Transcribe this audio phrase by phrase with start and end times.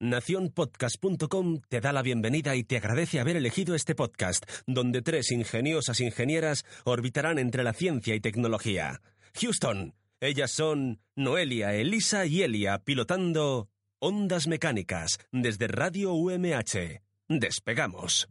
[0.00, 6.00] Naciónpodcast.com te da la bienvenida y te agradece haber elegido este podcast, donde tres ingeniosas
[6.00, 9.00] ingenieras orbitarán entre la ciencia y tecnología.
[9.40, 17.02] Houston, ellas son Noelia, Elisa y Elia, pilotando Ondas Mecánicas desde Radio UMH.
[17.28, 18.28] Despegamos.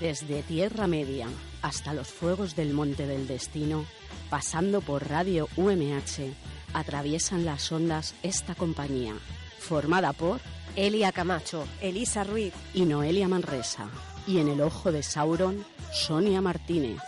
[0.00, 1.26] Desde Tierra Media
[1.60, 3.84] hasta los fuegos del Monte del Destino,
[4.30, 6.32] pasando por Radio UMH,
[6.72, 9.14] atraviesan las ondas esta compañía,
[9.58, 10.40] formada por
[10.76, 13.88] Elia Camacho, Elisa Ruiz y Noelia Manresa.
[14.26, 17.00] Y en el ojo de Sauron, Sonia Martínez.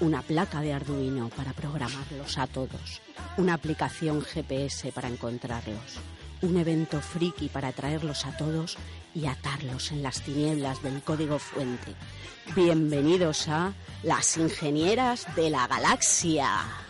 [0.00, 3.00] Una placa de Arduino para programarlos a todos.
[3.36, 6.00] Una aplicación GPS para encontrarlos.
[6.42, 8.76] Un evento friki para traerlos a todos
[9.14, 11.94] y atarlos en las tinieblas del código fuente.
[12.54, 16.85] Bienvenidos a Las Ingenieras de la Galaxia.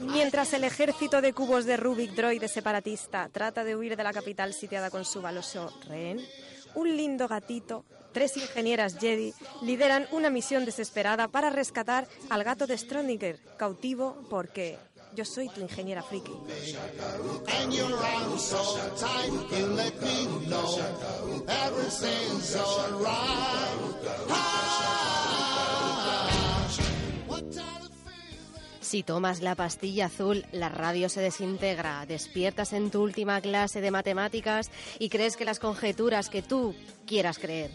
[0.00, 4.52] Mientras el ejército de cubos de Rubik droide separatista trata de huir de la capital
[4.52, 6.20] sitiada con su valioso rehén,
[6.74, 9.32] un lindo gatito, tres ingenieras Jedi
[9.62, 14.78] lideran una misión desesperada para rescatar al gato de Stroniger, cautivo porque
[15.14, 16.32] yo soy tu ingeniera friki.
[28.80, 33.90] Si tomas la pastilla azul, la radio se desintegra, despiertas en tu última clase de
[33.90, 36.74] matemáticas y crees que las conjeturas que tú
[37.06, 37.70] quieras creer.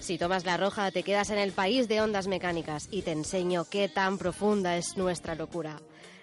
[0.00, 3.66] Si tomas la roja, te quedas en el país de ondas mecánicas y te enseño
[3.70, 5.80] qué tan profunda es nuestra locura.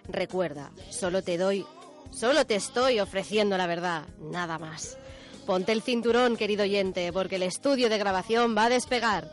[0.10, 1.66] Recuerda, solo te doy,
[2.12, 4.98] solo te estoy ofreciendo la verdad, nada más.
[5.46, 9.32] Ponte el cinturón, querido oyente, porque el estudio de grabación va a despegar.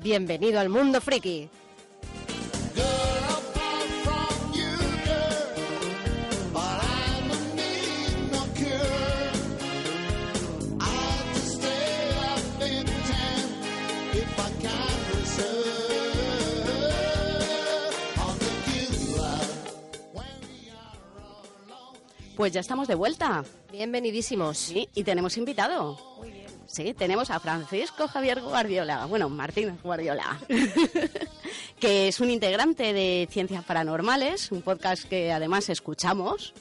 [0.00, 1.48] Bienvenido al mundo friki.
[22.36, 23.42] Pues ya estamos de vuelta.
[23.72, 24.58] Bienvenidísimos.
[24.58, 25.98] Sí, y tenemos invitado.
[26.66, 30.38] Sí, tenemos a Francisco Javier Guardiola, bueno, Martín Guardiola,
[31.80, 36.52] que es un integrante de Ciencias Paranormales, un podcast que además escuchamos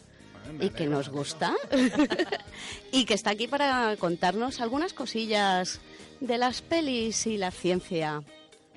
[0.62, 1.53] y que nos gusta
[2.94, 5.81] y que está aquí para contarnos algunas cosillas
[6.22, 8.24] de las pelis y la ciencia.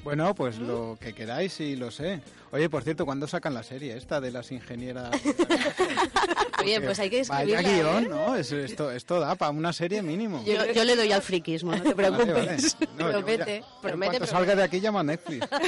[0.04, 2.20] Bueno, pues lo que queráis y lo sé.
[2.50, 5.10] Oye, por cierto, ¿cuándo sacan la serie esta de las ingenieras?
[6.62, 7.62] Oye, pues hay que escribirla.
[7.62, 8.08] Vaya guion, ¿eh?
[8.08, 8.34] ¿no?
[8.37, 10.42] Es- esto, esto da para una serie mínimo.
[10.44, 12.76] Yo, yo le doy al friquismo, no te preocupes.
[12.97, 14.26] No, yo Promete, ya- promete, En cuanto promete.
[14.26, 15.47] salga de aquí llama a Netflix.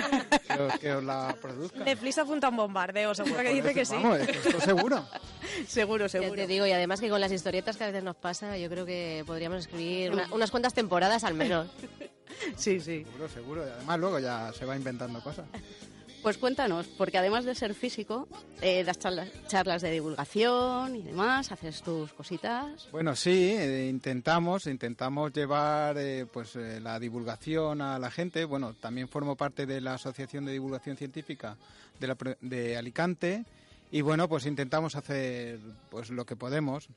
[0.51, 1.85] Que os, que os la produzca.
[1.85, 3.95] Netflix apunta un bombardeo, seguro que dice que sí.
[3.95, 5.07] Vamos, esto seguro.
[5.69, 6.35] Seguro, Ya seguro.
[6.35, 8.85] te digo, y además que con las historietas que a veces nos pasa, yo creo
[8.85, 11.69] que podríamos escribir una- unas cuantas temporadas al menos.
[12.56, 13.05] Sí, sí.
[13.05, 13.67] Seguro, seguro.
[13.67, 15.47] Y además luego ya se va inventando cosas.
[16.23, 18.28] Pues cuéntanos, porque además de ser físico,
[18.61, 22.89] eh, das charlas, charlas de divulgación y demás, haces tus cositas.
[22.92, 28.45] Bueno, sí, eh, intentamos, intentamos llevar eh, pues eh, la divulgación a la gente.
[28.45, 31.57] Bueno, también formo parte de la Asociación de Divulgación Científica
[31.98, 33.47] de, la de Alicante
[33.91, 35.59] y bueno, pues intentamos hacer
[35.89, 36.89] pues lo que podemos.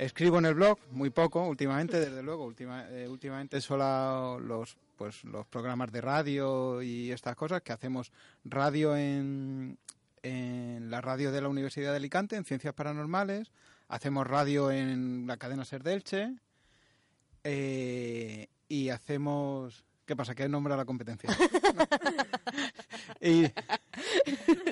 [0.00, 5.24] Escribo en el blog muy poco últimamente, desde luego, última- eh, últimamente solo los pues
[5.24, 8.10] los programas de radio y estas cosas que hacemos
[8.44, 9.78] radio en
[10.22, 13.50] en la radio de la Universidad de Alicante en Ciencias Paranormales,
[13.88, 16.34] hacemos radio en la cadena Ser de Elche
[17.44, 19.84] eh, y hacemos...
[20.04, 20.34] ¿Qué pasa?
[20.34, 21.30] ¿Qué nombra la competencia?
[23.20, 23.44] y,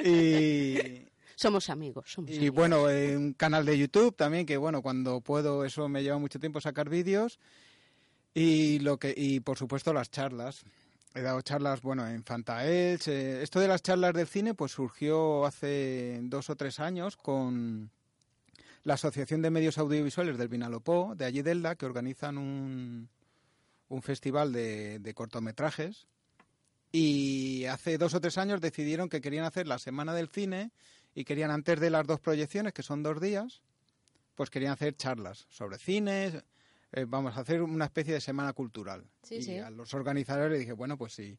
[0.05, 1.07] y-
[1.39, 2.57] Somos amigos, somos Y amigos.
[2.57, 6.41] bueno, eh, un canal de YouTube también, que bueno, cuando puedo, eso me lleva mucho
[6.41, 7.39] tiempo sacar vídeos.
[8.35, 10.65] Y, lo que, y por supuesto las charlas.
[11.15, 13.07] He dado charlas, bueno, en Fantaels.
[13.07, 17.91] eh, esto de las charlas del cine, pues surgió hace dos o tres años con
[18.83, 23.09] la Asociación de Medios Audiovisuales del Vinalopó, de allí Delda, que organizan un,
[23.89, 26.09] un festival de, de cortometrajes.
[26.91, 30.73] Y hace dos o tres años decidieron que querían hacer la Semana del Cine
[31.15, 33.63] y querían antes de las dos proyecciones, que son dos días,
[34.35, 36.43] pues querían hacer charlas sobre cine,
[36.93, 39.05] eh, vamos a hacer una especie de semana cultural.
[39.23, 39.59] Sí, y sí.
[39.59, 41.39] a los organizadores les dije, bueno, pues si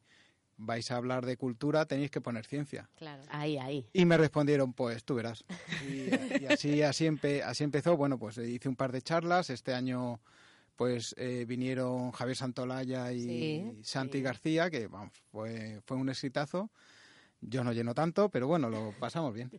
[0.62, 2.89] vais a hablar de cultura tenéis que poner ciencia.
[2.98, 3.24] Claro.
[3.30, 3.88] Ahí, ahí.
[3.94, 5.45] Y me respondieron, pues tú verás.
[5.88, 7.95] Y, y así, así, empe- así empezó.
[7.95, 9.50] Bueno, pues hice un par de charlas.
[9.50, 10.19] Este año
[10.75, 14.24] pues eh, vinieron Javier Santolaya y Sí, Santi sí.
[14.24, 16.69] García, que vamos, fue, fue un exitazo.
[17.42, 19.50] Yo no lleno tanto, pero bueno, lo pasamos bien.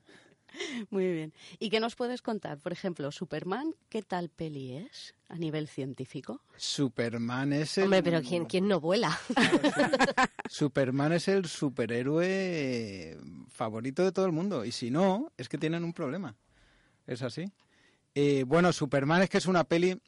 [0.91, 1.33] Muy bien.
[1.59, 2.59] ¿Y qué nos puedes contar?
[2.59, 6.43] Por ejemplo, Superman, ¿qué tal peli es a nivel científico?
[6.57, 7.85] Superman es el...
[7.85, 9.19] Hombre, pero ¿quién, ¿quién no vuela?
[10.49, 13.17] Superman es el superhéroe
[13.49, 14.65] favorito de todo el mundo.
[14.65, 16.37] Y si no, es que tienen un problema.
[17.07, 17.51] Es así.
[18.15, 20.01] Eh, bueno, Superman es que es una peli.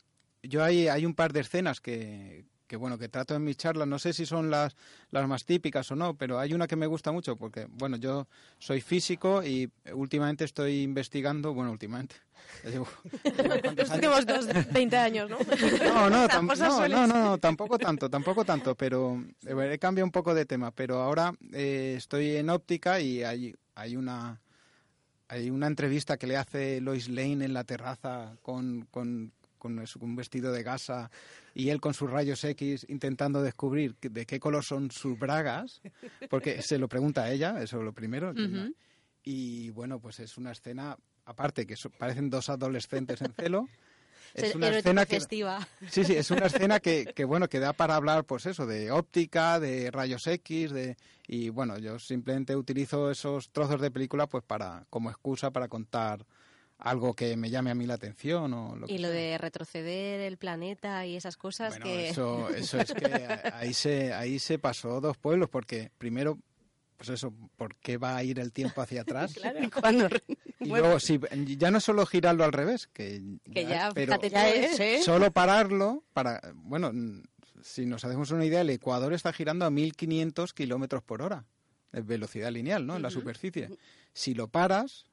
[0.43, 3.87] Yo hay, hay un par de escenas que, que, bueno, que trato en mis charlas.
[3.87, 4.75] No sé si son las,
[5.11, 8.27] las más típicas o no, pero hay una que me gusta mucho porque, bueno, yo
[8.59, 11.53] soy físico y últimamente estoy investigando.
[11.53, 12.17] Bueno, últimamente.
[12.65, 12.89] llevo-
[13.25, 15.37] llevo Los últimos dos, 20 años, ¿no?
[15.85, 20.11] No, no, tam- no, no, no, tampoco tanto, tampoco tanto, pero eh, he cambiado un
[20.13, 24.41] poco de tema, pero ahora eh, estoy en óptica y hay, hay una
[25.29, 30.01] hay una entrevista que le hace Lois Lane en la terraza con, con, con su-
[30.01, 31.09] un vestido de gasa
[31.55, 35.81] y él con sus rayos X intentando descubrir de qué color son sus bragas,
[36.29, 38.35] porque se lo pregunta a ella, eso es lo primero.
[39.23, 43.69] Y bueno, pues es una escena, aparte que so- parecen dos adolescentes en celo.
[44.35, 45.69] Es una escena que, festiva.
[45.91, 48.91] Sí, sí, es una escena que, que, bueno, que da para hablar, pues eso, de
[48.91, 50.97] óptica, de rayos X, de
[51.29, 56.25] y bueno, yo simplemente utilizo esos trozos de película, pues para como excusa para contar
[56.85, 59.17] algo que me llame a mí la atención o lo que Y lo sea.
[59.17, 62.09] de retroceder el planeta y esas cosas Bueno, que...
[62.09, 66.39] eso, eso es que ahí se, ahí se pasó dos pueblos, porque primero,
[66.97, 69.35] pues eso, ¿por qué va a ir el tiempo hacia atrás?
[69.81, 70.09] Cuando...
[70.61, 71.19] Y Bueno, luego, si,
[71.57, 73.21] ya no es solo girarlo al revés, que,
[73.53, 74.95] Que ya, pero fíjate ya tú, es, ¿eh?
[74.97, 75.03] ¿eh?
[75.03, 76.93] solo pararlo para, bueno,
[77.63, 81.45] si nos hacemos una idea, el Ecuador está girando a 1500 kilómetros por hora,
[81.93, 82.97] es velocidad lineal, ¿no?
[82.97, 83.71] En la superficie.
[84.13, 85.07] Si lo paras,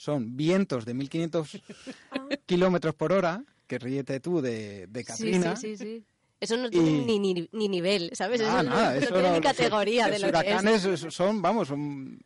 [0.00, 1.60] son vientos de 1500
[2.46, 5.56] kilómetros por hora, que ríete tú de, de Sí, Katrina.
[5.56, 6.04] sí, sí, sí.
[6.40, 8.40] Eso no Y- tiene ni, ni, ni nivel, ¿sabes?
[8.40, 10.54] Ah, eso no- nada, no, eso tiene ni los- categoría de los lo que es.
[10.62, 12.18] huracanes son, vamos, son,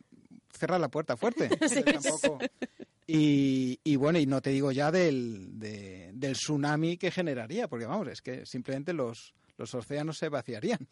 [0.57, 1.49] cerrar la puerta fuerte.
[2.01, 2.39] Tampoco-
[3.07, 7.85] y, y bueno, y no te digo ya del, de- del tsunami que generaría, porque
[7.85, 10.87] vamos, es que simplemente los, los océanos se vaciarían.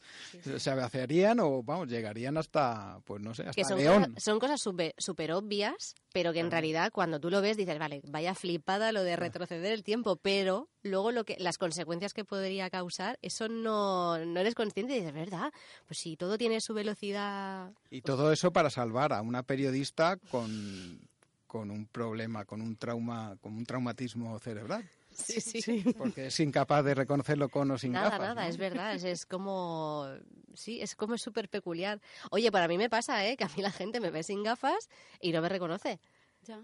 [0.57, 4.03] Se vaciarían o, vamos, llegarían hasta, pues no sé, hasta que son, León.
[4.05, 7.77] cosas- son cosas súper súper obvias, pero que en realidad cuando tú lo ves dices,
[7.79, 12.23] vale, vaya flipada lo de retroceder el tiempo, pero luego lo que las consecuencias que
[12.25, 15.51] podría causar, eso no, no eres consciente y dices, ¿verdad?
[15.87, 17.71] Pues si todo tiene su velocidad...
[17.89, 20.99] Y todo eso para salvar a una periodista con,
[21.47, 24.89] con un problema, con un trauma, con un traumatismo cerebral.
[25.13, 25.83] Sí, sí.
[25.97, 28.19] Porque es incapaz de reconocerlo con o sin Nada, gafas.
[28.29, 28.49] nada, ¿no?
[28.49, 30.07] es verdad, es, es como...
[30.55, 31.99] Sí, es como súper peculiar.
[32.31, 33.35] Oye, para mí me pasa, ¿eh?
[33.37, 34.89] Que a mí la gente me ve sin gafas
[35.19, 35.99] y no me reconoce.
[36.43, 36.61] ya.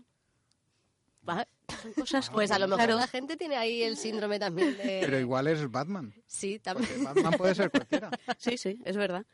[1.27, 1.45] Va,
[1.81, 2.99] Son cosas Pues a lo mejor Claro.
[2.99, 4.99] la gente tiene ahí el síndrome también de...
[5.01, 6.13] Pero igual es Batman.
[6.25, 7.03] Sí, Porque también.
[7.03, 8.09] Batman puede ser cualquiera.
[8.37, 9.25] Sí, sí, es verdad.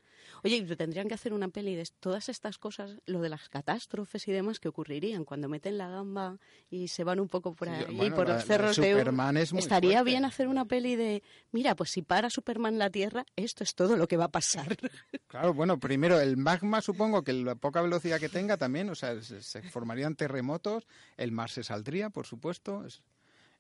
[0.45, 4.27] Oye, y tendrían que hacer una peli de todas estas cosas, lo de las catástrofes
[4.27, 6.37] y demás que ocurrirían cuando meten la gamba
[6.69, 8.91] y se van un poco por ahí, Sí, bueno, por los cerros de...
[8.91, 10.11] Superman es muy Estaría fuerte.
[10.11, 13.97] bien hacer una peli de, mira, pues si para Superman la Tierra, esto es todo
[13.97, 14.67] lo que va a pasar.
[15.27, 19.21] Claro, bueno, primero el magma supongo que la poca velocidad que tenga también, o sea,
[19.21, 20.87] se, se formarían terremotos,
[21.17, 23.01] el mar se saldría, por supuesto, es-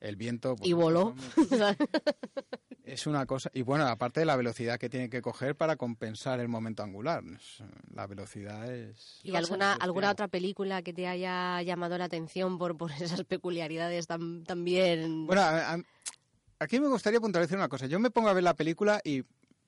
[0.07, 0.55] el viento...
[0.55, 1.15] pues, Y voló.
[2.83, 6.39] Es una cosa, y bueno, aparte de la velocidad que tiene que coger para compensar
[6.39, 7.23] el momento angular,
[7.91, 9.21] la velocidad es...
[9.23, 14.05] ¿Y alguna, alguna otra película que te haya llamado la atención por, por esas peculiaridades
[14.05, 15.25] tan, tan bien...
[15.25, 15.81] Bueno, a- a-
[16.59, 19.23] aquí me gustaría puntualizar una cosa, yo me pongo a ver la película y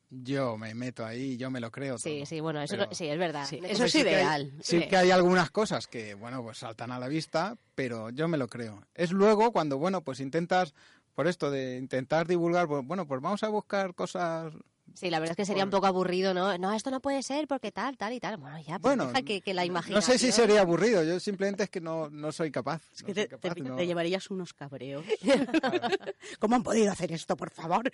[0.09, 2.25] yo me meto ahí, yo me lo creo sí, todo.
[2.25, 3.45] sí, bueno, eso Pero- no- sí, es verdad.
[3.45, 4.51] Sí, Eso es sí que hay- ideal.
[4.61, 4.87] Sí Sí.
[4.87, 8.47] que hay algunas cosas que, bueno, pues saltan a la vista, pero yo me lo
[8.47, 8.81] creo.
[8.95, 10.73] Es luego cuando, bueno, pues intentas,
[11.13, 14.53] por esto de intentar divulgar, pues, bueno, pues vamos a buscar cosas
[14.97, 16.57] Sí, la verdad es que sería un poco aburrido, ¿no?
[16.57, 18.37] No, esto no puede ser porque tal, tal y tal.
[18.37, 21.63] Bueno, ya, pues Bueno, deja que, que la No sé si sería aburrido, yo simplemente
[21.63, 22.81] es que no, no soy capaz.
[22.93, 25.05] Es no que soy te, capaz, te- no- te llevarías unos cabreos.
[25.21, 25.87] claro,
[26.39, 27.91] ¿Cómo han podido hacer esto, por favor?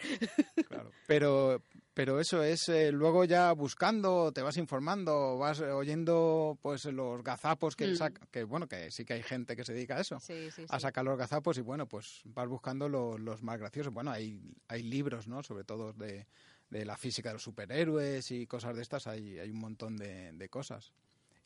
[0.67, 0.91] claro.
[1.05, 1.61] Pero,
[1.93, 7.21] pero eso es eh, luego ya buscando, te vas informando, vas eh, oyendo pues los
[7.23, 7.95] gazapos que Mm.
[7.95, 10.19] saca, que bueno, que sí que hay gente que se dedica a eso.
[10.21, 10.81] Sí, sí, a sí.
[10.81, 13.93] sacar los gazapos y bueno, pues vas buscando lo- los más graciosos.
[13.93, 15.43] Bueno, hay, hay libros, ¿no?
[15.43, 16.27] Sobre todo de,
[16.73, 20.31] de la física de los superhéroes y cosas de estas, hay, hay un montón de,
[20.33, 20.91] de cosas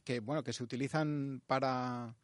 [0.03, 2.15] que bueno, que se utilizan para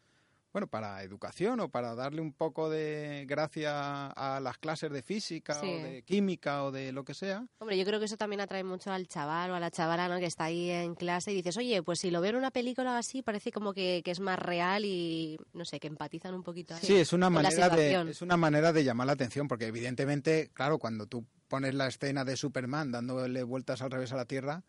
[0.53, 5.55] bueno, para educación o para darle un poco de gracia a las clases de física
[5.59, 5.65] Sí.
[5.67, 7.47] o de química o de lo que sea.
[7.57, 10.19] Hombre, yo creo que eso también atrae mucho al chaval o a la chavala ¿no?
[10.19, 12.99] que está ahí en clase y dices, oye, pues si lo veo en una película
[12.99, 16.75] así, parece como que, que es más real y, no sé, que empatizan un poquito.
[16.75, 20.51] ahí Sí, es una manera de es una manera de llamar la atención porque evidentemente,
[20.53, 24.63] claro, cuando tú pones la escena de Superman dándole vueltas al revés a la Tierra,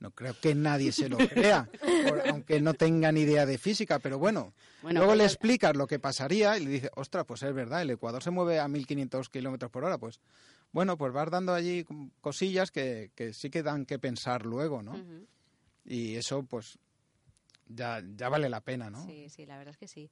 [0.00, 1.68] no creo que nadie se lo crea,
[2.08, 5.76] por- aunque no tenga ni idea de física, pero bueno, Bueno, luego pero- le explicas
[5.76, 8.66] lo que pasaría y le dices, ostras, pues es verdad, el Ecuador se mueve a
[8.66, 10.18] 1500 kilómetros por hora, pues
[10.72, 11.86] bueno, pues vas dando allí
[12.20, 15.00] cosillas que, que sí que dan que pensar luego, ¿no?
[15.84, 16.80] Y eso, pues,
[17.68, 19.06] ya, ya vale la pena, ¿no?
[19.06, 20.10] Sí, sí, la verdad es que sí.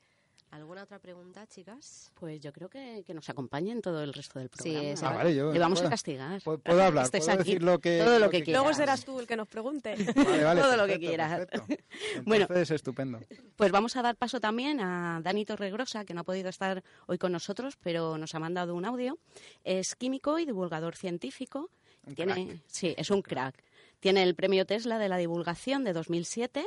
[0.53, 2.13] ¿Alguna otra pregunta, chicas?
[2.21, 4.89] Pues yo creo que, que nos acompañen todo el resto del Sí, programa.
[4.91, 6.43] ese Ah, vale, yo- Le vamos puedo- a castigar.
[6.43, 7.39] puedo- puedo hablar, puedo aquí.
[7.39, 8.63] decir lo que- todo lo lo que que quieras.
[8.63, 9.95] Luego serás tú el que nos pregunte.
[10.39, 11.47] Vale, vale, Todo lo que quieras.
[11.47, 11.67] perfecto.
[12.27, 12.43] Bueno.
[12.43, 13.21] Entonces, estupendo.
[13.57, 17.17] Pues vamos a dar paso también a Dani Torregrosa, que no ha podido estar hoy
[17.17, 19.17] con nosotros, pero nos ha mandado un audio.
[19.65, 21.71] Es químico y divulgador científico.
[22.07, 23.55] Un Tiene, sí, es un crack.
[24.01, 26.67] Tiene el premio Tesla de la divulgación de 2007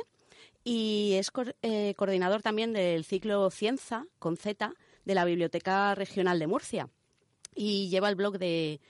[0.64, 1.30] y es
[1.62, 4.72] eh, coordinador también del ciclo Cienza, con Z,
[5.04, 6.90] de la Biblioteca Regional de Murcia.
[7.54, 8.80] Y lleva el blog de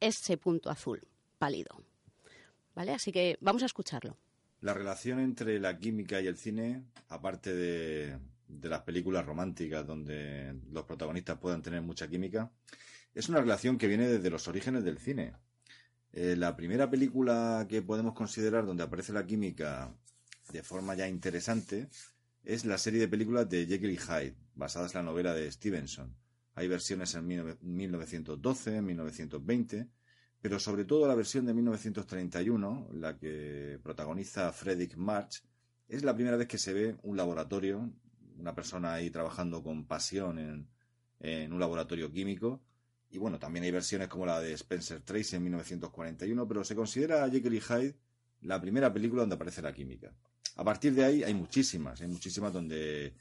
[0.00, 0.38] S.
[0.66, 1.02] Azul,
[1.38, 1.76] pálido.
[2.74, 2.92] ¿Vale?
[2.92, 4.16] Así que vamos a escucharlo.
[4.60, 8.18] La relación entre la química y el cine, aparte de,
[8.48, 12.50] de las películas románticas donde los protagonistas puedan tener mucha química,
[13.14, 15.34] es una relación que viene desde los orígenes del cine.
[16.12, 19.92] Eh, la primera película que podemos considerar donde aparece la química
[20.52, 21.88] de forma ya interesante
[22.44, 26.14] es la serie de películas de Jekyll y Hyde, basadas en la novela de Stevenson.
[26.54, 29.88] Hay versiones en 19- 1912, en 1920,
[30.40, 35.42] pero sobre todo la versión de 1931, la que protagoniza Frederick March,
[35.88, 37.90] es la primera vez que se ve un laboratorio,
[38.38, 40.68] una persona ahí trabajando con pasión en,
[41.20, 42.62] en un laboratorio químico.
[43.10, 47.28] Y bueno, también hay versiones como la de Spencer Tracy en 1941, pero se considera
[47.30, 47.96] Jekyll y Hyde
[48.42, 50.14] la primera película donde aparece la química.
[50.56, 53.12] A partir de ahí hay muchísimas, hay muchísimas donde,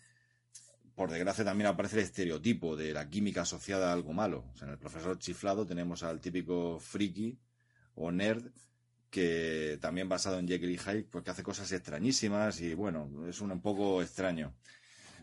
[0.95, 4.45] por desgracia, también aparece el estereotipo de la química asociada a algo malo.
[4.61, 7.37] En el profesor chiflado tenemos al típico friki
[7.95, 8.43] o nerd
[9.09, 13.41] que también basado en Jekyll y Hyde, pues que hace cosas extrañísimas y bueno, es
[13.41, 14.55] un, un poco extraño.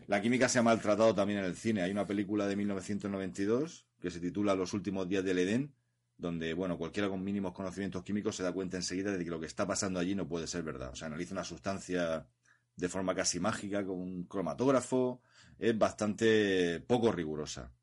[0.07, 1.81] La química se ha maltratado también en el cine.
[1.81, 5.73] Hay una película de 1992 que se titula Los últimos días del Edén,
[6.21, 9.47] donde, bueno, cualquiera con mínimos conocimientos químicos se da cuenta enseguida de que lo que
[9.47, 10.91] está pasando allí no puede ser verdad.
[10.91, 12.27] O sea, analiza una sustancia
[12.75, 15.23] de forma casi mágica con un cromatógrafo,
[15.57, 17.73] es bastante poco rigurosa.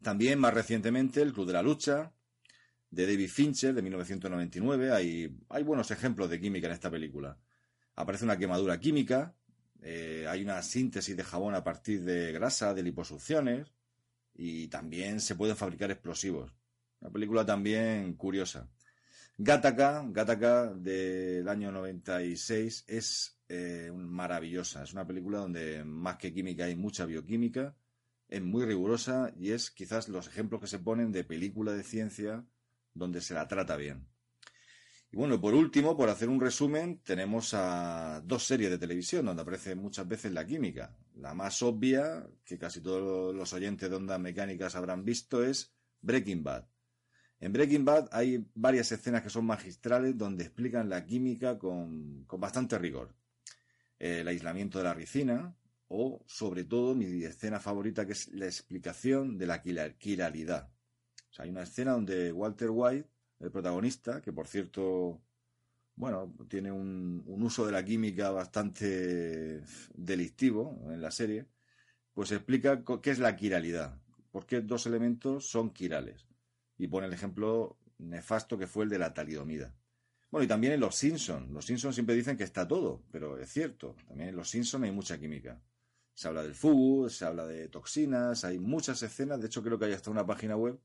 [0.00, 2.14] También, más recientemente, El Club de la Lucha,
[2.90, 4.90] de David Fincher, de 1999.
[4.90, 7.38] Hay, hay buenos ejemplos de química en esta película.
[7.96, 9.34] Aparece una quemadura química,
[9.82, 13.74] eh, hay una síntesis de jabón a partir de grasa, de liposucciones,
[14.32, 16.54] y también se pueden fabricar explosivos.
[17.02, 18.68] Una película también curiosa.
[19.36, 24.84] Gattaca, Gattaca del año 96 es eh, maravillosa.
[24.84, 27.74] Es una película donde más que química hay mucha bioquímica.
[28.28, 32.44] Es muy rigurosa y es quizás los ejemplos que se ponen de película de ciencia
[32.94, 34.06] donde se la trata bien.
[35.10, 39.42] Y bueno, por último, por hacer un resumen, tenemos a dos series de televisión donde
[39.42, 40.96] aparece muchas veces la química.
[41.16, 46.44] La más obvia, que casi todos los oyentes de ondas mecánicas habrán visto, es Breaking
[46.44, 46.64] Bad.
[47.42, 52.40] En Breaking Bad hay varias escenas que son magistrales donde explican la química con, con
[52.40, 53.16] bastante rigor.
[53.98, 55.52] El aislamiento de la ricina
[55.88, 60.70] o, sobre todo, mi escena favorita que es la explicación de la quiralidad.
[61.30, 63.08] O sea, hay una escena donde Walter White,
[63.40, 65.20] el protagonista, que por cierto,
[65.96, 71.48] bueno, tiene un, un uso de la química bastante delictivo en la serie,
[72.12, 76.31] pues explica qué es la quiralidad, por qué dos elementos son quirales
[76.82, 79.72] y pone el ejemplo nefasto que fue el de la talidomida.
[80.32, 81.54] Bueno, y también en Los Simpson.
[81.54, 83.94] Los Simpson siempre dicen que está todo, pero es cierto.
[84.08, 85.62] También en Los Simpson hay mucha química.
[86.12, 89.40] Se habla del fugu, se habla de toxinas, hay muchas escenas.
[89.40, 90.80] De hecho, creo que hay hasta una página web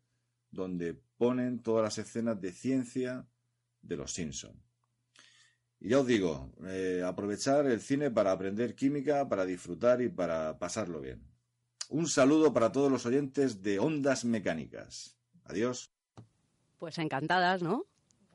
[0.51, 3.25] donde ponen todas las escenas de ciencia
[3.81, 4.53] de Los Simpson.
[5.79, 10.59] Y ya os digo, eh, aprovechar el cine para aprender química, para disfrutar y para
[10.59, 11.23] pasarlo bien.
[11.89, 15.16] Un saludo para todos los oyentes de Ondas Mecánicas.
[15.47, 15.89] Adiós.
[16.77, 17.85] Pues encantadas, ¿no?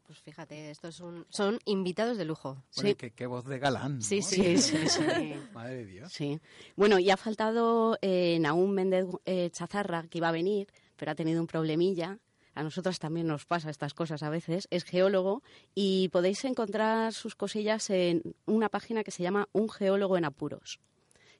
[0.06, 2.54] Pues fíjate, estos son, son invitados de lujo.
[2.76, 2.94] Bueno, Sí.
[2.96, 3.96] qué, qué voz de galán.
[3.96, 4.02] ¿no?
[4.02, 4.58] Sí, sí.
[4.58, 5.34] Sí, sí, sí.
[5.54, 6.12] Madre de Dios.
[6.12, 6.40] Sí.
[6.76, 11.14] Bueno, y ha faltado eh, Naúm Méndez eh, Chazarra, que iba a venir, pero ha
[11.14, 12.18] tenido un problemilla.
[12.54, 14.68] A nosotros también nos pasa estas cosas a veces.
[14.70, 15.42] Es geólogo
[15.74, 20.78] y podéis encontrar sus cosillas en una página que se llama Un geólogo en apuros,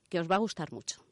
[0.09, 1.03] que os va a gustar mucho.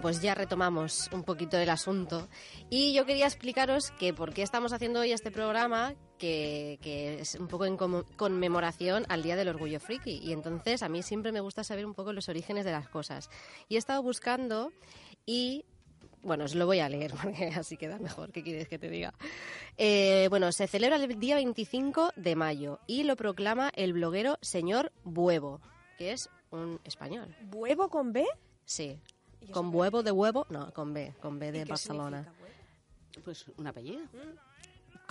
[0.00, 2.26] Bueno, pues ya retomamos un poquito el asunto.
[2.70, 7.34] Y yo quería explicaros que por qué estamos haciendo hoy este programa, que, que es
[7.34, 10.20] un poco en conmemoración al Día del Orgullo Friki.
[10.22, 13.28] Y entonces a mí siempre me gusta saber un poco los orígenes de las cosas.
[13.68, 14.72] Y he estado buscando
[15.26, 15.66] y
[16.22, 18.32] bueno, os lo voy a leer porque así queda mejor.
[18.32, 19.12] ¿Qué quieres que te diga?
[19.76, 24.92] Eh, bueno, se celebra el día 25 de mayo y lo proclama el bloguero señor
[25.04, 25.60] Buevo,
[25.98, 27.36] que es un español.
[27.52, 28.24] ¿Huevo con B?
[28.64, 28.98] Sí.
[29.40, 30.46] ¿Y eso ¿Con huevo de huevo?
[30.50, 32.32] No, con B, con B ¿Y de qué Barcelona.
[33.24, 34.02] Pues un apellido.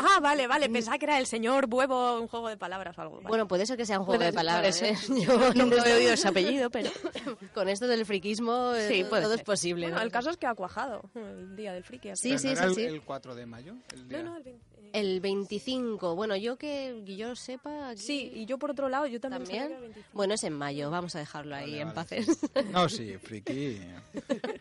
[0.01, 0.69] Ah, vale, vale.
[0.69, 3.15] Pensaba que era el señor huevo, un juego de palabras o algo.
[3.17, 3.27] Vale.
[3.27, 4.95] Bueno, puede ser que sea un juego Puede- de palabras, ¿eh?
[4.95, 5.15] ser.
[5.17, 6.89] Yo Nunca he oído ese apellido, pero
[7.53, 9.45] Con esto del friquismo eh, Sí, todo, todo es ser.
[9.45, 9.88] posible.
[9.88, 10.03] Bueno, ¿no?
[10.03, 12.15] el caso es que ha cuajado el día del friki.
[12.15, 12.83] Sí, sí, ¿no sí, sí.
[12.86, 13.75] el 4 de mayo?
[13.93, 14.24] El día?
[14.24, 16.15] No, no, el 20, eh, El 25.
[16.15, 17.89] Bueno, yo que yo sepa...
[17.89, 19.43] aquí- Sí, y yo por otro lado, yo también.
[19.43, 19.63] ¿También?
[19.71, 20.09] el 25.
[20.13, 20.89] Bueno, es en mayo.
[20.89, 22.25] Vamos a dejarlo ahí Vale, en vale, paces.
[22.41, 22.48] sí.
[22.71, 23.77] No, sí, friki.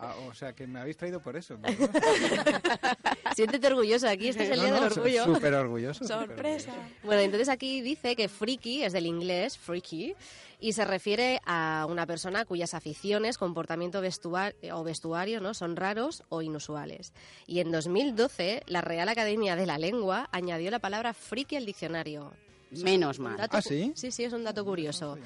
[0.01, 1.59] Ah, o sea, que me habéis traído por eso.
[1.59, 1.91] ¿verdad?
[3.35, 4.09] Siéntete orgulloso.
[4.09, 5.25] Aquí este es el No, día no, del orgullo.
[5.25, 6.05] Súper orgulloso.
[6.07, 6.73] Sorpresa.
[7.03, 10.15] Bueno, entonces aquí dice que friki es del inglés, freaky,
[10.61, 15.55] y se refiere a una persona cuyas aficiones, comportamiento vestua- o vestuario ¿no?
[15.55, 17.13] son raros o inusuales.
[17.47, 22.33] Y en 2012, la Real Academia de la Lengua añadió la palabra friki al diccionario.
[22.73, 23.37] menos mal.
[23.37, 23.93] dato ¿Ah, sí?
[23.95, 25.17] Sí, sí, es un dato curioso.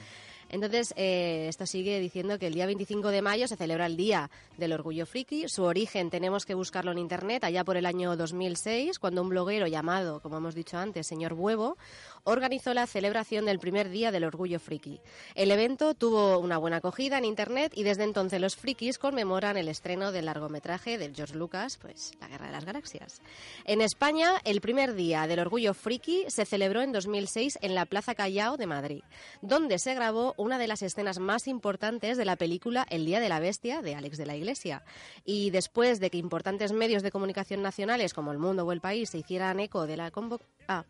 [0.48, 4.30] Entonces, eh, esto sigue diciendo que el día 25 de mayo se celebra el Día
[4.58, 5.48] del Orgullo Friki.
[5.48, 9.66] Su origen tenemos que buscarlo en Internet, allá por el año 2006, cuando un bloguero
[9.66, 11.78] llamado, como hemos dicho antes, señor Huevo,
[12.24, 15.00] organizó la celebración del primer Día del Orgullo Friki.
[15.34, 19.68] El evento tuvo una buena acogida en Internet y desde entonces los frikis conmemoran el
[19.68, 23.20] estreno del largometraje de George Lucas, pues La Guerra de las Galaxias.
[23.64, 28.14] En España, el primer Día del Orgullo Friki se celebró en 2006 en la Plaza
[28.14, 29.02] Callao de Madrid,
[29.40, 33.28] donde se grabó una de las escenas más importantes de la película El Día de
[33.28, 34.84] la Bestia de Alex de la Iglesia.
[35.24, 39.10] Y después de que importantes medios de comunicación nacionales como El Mundo o El País
[39.10, 40.52] se hicieran eco de la convocación...
[40.68, 40.84] Ah,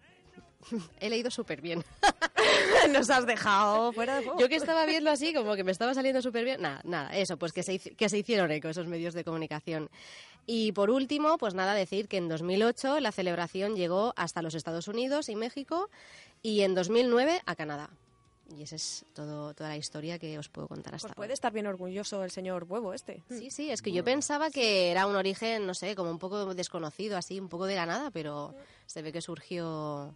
[1.01, 1.85] he leído súper bien.
[2.93, 4.39] Nos has dejado fuera de juego.
[4.41, 6.61] Yo que estaba viendo así, como que me estaba saliendo súper bien.
[6.63, 9.91] Nada, nada, eso, pues que se, que se hicieron eco esos medios de comunicación.
[10.47, 14.89] Y por último, pues nada, decir que en 2008 la celebración llegó hasta los Estados
[14.89, 15.89] Unidos y México
[16.43, 17.91] y en 2009 a Canadá.
[18.59, 21.17] Y esa es todo, toda la historia que os puedo contar hasta Pues ahora.
[21.17, 23.23] puede estar bien orgulloso el señor huevo este.
[23.31, 26.55] Sí, sí, es que yo pensaba que era un origen, no sé, como un poco
[26.55, 28.55] desconocido, así, un poco de la nada, pero
[28.87, 30.13] se ve que surgió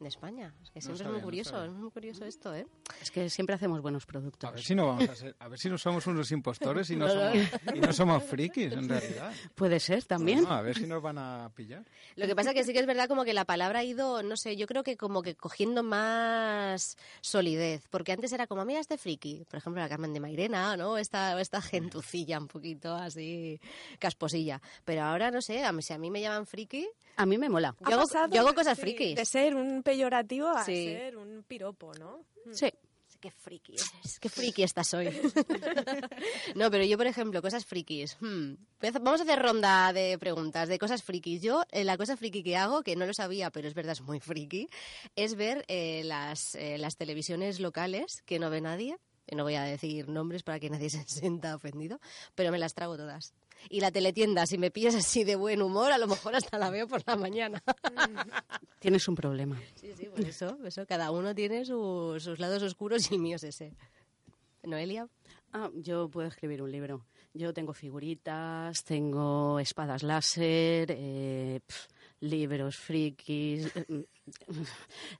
[0.00, 0.54] de España.
[0.62, 1.66] Es que No siempre es sabía, muy no curioso, sabía.
[1.66, 2.66] es muy curioso esto, ¿eh?
[3.02, 4.52] Es que siempre hacemos buenos A productos.
[4.52, 7.08] ver si no vamos a ser, a ver si no somos unos impostores y no
[7.08, 7.36] somos,
[7.74, 9.32] y no somos frikis en realidad.
[9.54, 10.42] Puede ser también.
[10.42, 11.84] No, a ver si nos van a pillar.
[12.16, 14.36] Lo que pasa que sí que es verdad como que la palabra ha ido, no
[14.36, 18.98] sé, yo creo que como que cogiendo más solidez, porque antes era como, mira este
[18.98, 20.98] friki, por ejemplo la Carmen de Mairena, ¿no?
[20.98, 23.60] Esta, esta gentucilla un poquito así
[23.98, 27.36] casposilla, pero ahora no sé, a mí, si a mí me llaman friki, A mí
[27.36, 27.74] me mola.
[27.86, 29.16] Yo hago, yo hago cosas sí, frikis.
[29.16, 30.84] De ser un peyorativo a Sí.
[30.86, 32.24] ser un piropo, ¿no?
[32.52, 32.70] Sí.
[33.20, 35.08] Qué friki eres, qué friki estás hoy.
[36.54, 38.16] no, pero yo, por ejemplo, cosas frikis.
[38.20, 38.54] Hmm.
[39.02, 41.42] Vamos a hacer ronda de preguntas de cosas frikis.
[41.42, 44.00] Yo, eh, la cosa friki que hago, que no lo sabía, pero es verdad, es
[44.00, 44.70] muy friki,
[45.16, 48.96] es ver eh, las, eh, las televisiones locales que no ve nadie.
[49.26, 52.00] Y no voy a decir nombres para que nadie se sienta ofendido,
[52.34, 53.34] pero me las trago todas.
[53.68, 56.70] Y la teletienda, si me pillas así de buen humor, a lo mejor hasta la
[56.70, 57.62] veo por la mañana.
[58.80, 59.60] Tienes un problema.
[59.74, 63.36] Sí, sí, por eso, eso cada uno tiene su- sus lados oscuros y el mío
[63.36, 63.74] es ese.
[64.62, 65.08] Noelia.
[65.52, 67.04] Ah, yo puedo escribir un libro.
[67.34, 71.88] Yo tengo figuritas, tengo espadas láser, eh, pf,
[72.20, 74.04] libros, frikis, eh,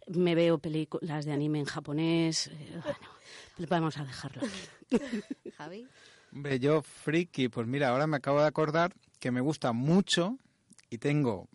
[0.09, 2.49] me veo películas de anime en japonés.
[2.49, 5.51] eh, Bueno, vamos a dejarlo aquí.
[5.57, 5.89] Javi.
[6.33, 10.39] Hombre, yo friki, pues mira, ahora me acabo de acordar que me gusta mucho
[10.89, 11.49] y tengo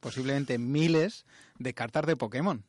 [0.00, 1.24] posiblemente miles
[1.58, 2.64] de cartas de Pokémon.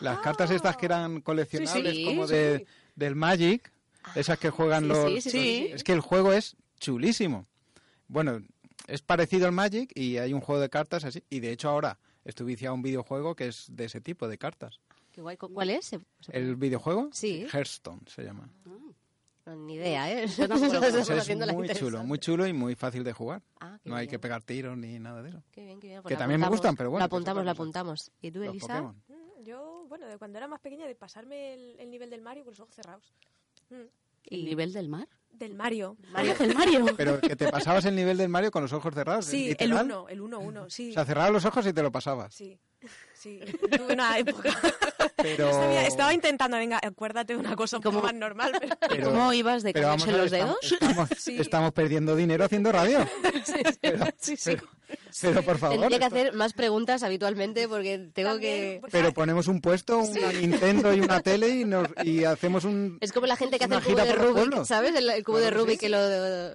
[0.00, 2.34] Las cartas estas que eran coleccionables sí, como sí.
[2.34, 3.70] de, del Magic,
[4.14, 5.06] esas que juegan los...
[5.06, 5.68] sí, sí, sí.
[5.72, 7.46] Es que el juego es chulísimo.
[8.08, 8.42] Bueno,
[8.86, 11.22] es parecido al Magic y hay un juego de cartas así.
[11.30, 14.36] Y de hecho ahora estoy viciado a un videojuego que es de ese tipo de
[14.36, 14.80] cartas.
[15.12, 15.36] Qué guay.
[15.36, 15.86] ¿Cu- ¿Cuál es?
[15.86, 17.08] Se- se- ¿El videojuego?
[17.12, 17.46] Sí.
[17.52, 18.50] Hearthstone se llama.
[19.46, 20.26] No, ni idea, ¿eh?
[20.38, 23.42] Yo tampoco lo es muy chulo, muy chulo y muy fácil de jugar.
[23.60, 24.10] Ah, No hay bien.
[24.12, 25.42] que pegar tiros ni nada de eso.
[25.52, 26.02] Qué bien, qué bien.
[26.02, 28.10] Pues Que también me gustan, pero bueno, Lo apuntamos, lo apuntamos.
[28.22, 28.82] ¿Y tú, Elisa?
[28.82, 32.44] Mm, Yo, bueno, de cuando era más pequeña, de pasarme el, el nivel del Mario
[32.44, 33.12] con los ojos cerrados.
[33.70, 33.74] Mm,
[34.30, 35.06] ¿El nivel del mar?
[35.30, 35.96] Del Mario.
[36.12, 36.34] Mario.
[36.40, 36.86] ¿El Mario?
[36.96, 39.26] Pero que te pasabas el nivel del Mario con los ojos cerrados.
[39.26, 39.84] Sí, el literal.
[39.84, 40.90] 1, el 1-1, sí.
[40.90, 42.32] O sea, cerrabas los ojos y te lo pasabas.
[42.34, 42.58] Sí,
[43.24, 43.40] sí.
[43.70, 44.50] Tuve una época.
[45.16, 45.50] Pero...
[45.52, 48.76] Sabía- estaba intentando, venga, acuérdate de una cosa un poco cómo- más normal, pero...
[48.88, 50.56] pero- ¿Cómo ibas de pero vamos los dedos?
[50.62, 51.36] Estamos, estamos, Sí.
[51.40, 52.98] estamos perdiendo dinero haciendo radio.
[53.80, 54.50] Pero, Sí, sí.
[54.56, 54.68] pero-
[55.22, 55.78] pero, por favor.
[55.78, 58.78] Tendría que esto- hacer más preguntas habitualmente porque tengo También, que...
[58.80, 62.98] pues, Pero ponemos un puesto, una Nintendo y una tele y, nos, y hacemos un...
[63.00, 64.64] Es como la gente que hace el cubo de Rubik.
[64.64, 64.94] ¿sabes?
[64.94, 65.86] El, el cubo Claro de Rubik sí.
[65.86, 65.98] que lo...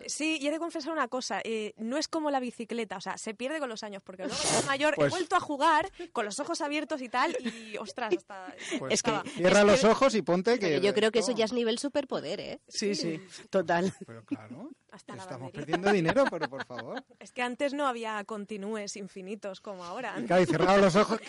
[0.08, 3.17] Sí, y he de confesar una cosa, eh, no es como la bicicleta, o sea,
[3.17, 6.25] se pierde con los años, porque luego de mayor Pues- he vuelto a jugar con
[6.25, 8.54] los ojos abiertos y tal, y ostras, hasta...
[8.78, 10.82] Pues Es que- Cierra los ojos y ponte que...
[10.82, 12.60] Yo creo que eso ya es nivel superpoder, ¿eh?
[12.67, 13.19] Sí, sí,
[13.50, 13.93] total.
[14.06, 15.65] Pero claro, Hasta la estamos batería.
[15.65, 17.04] perdiendo dinero, pero por favor.
[17.19, 20.15] Es que antes no había continúes infinitos como ahora.
[20.19, 21.19] Y claro, y cerrado los ojos...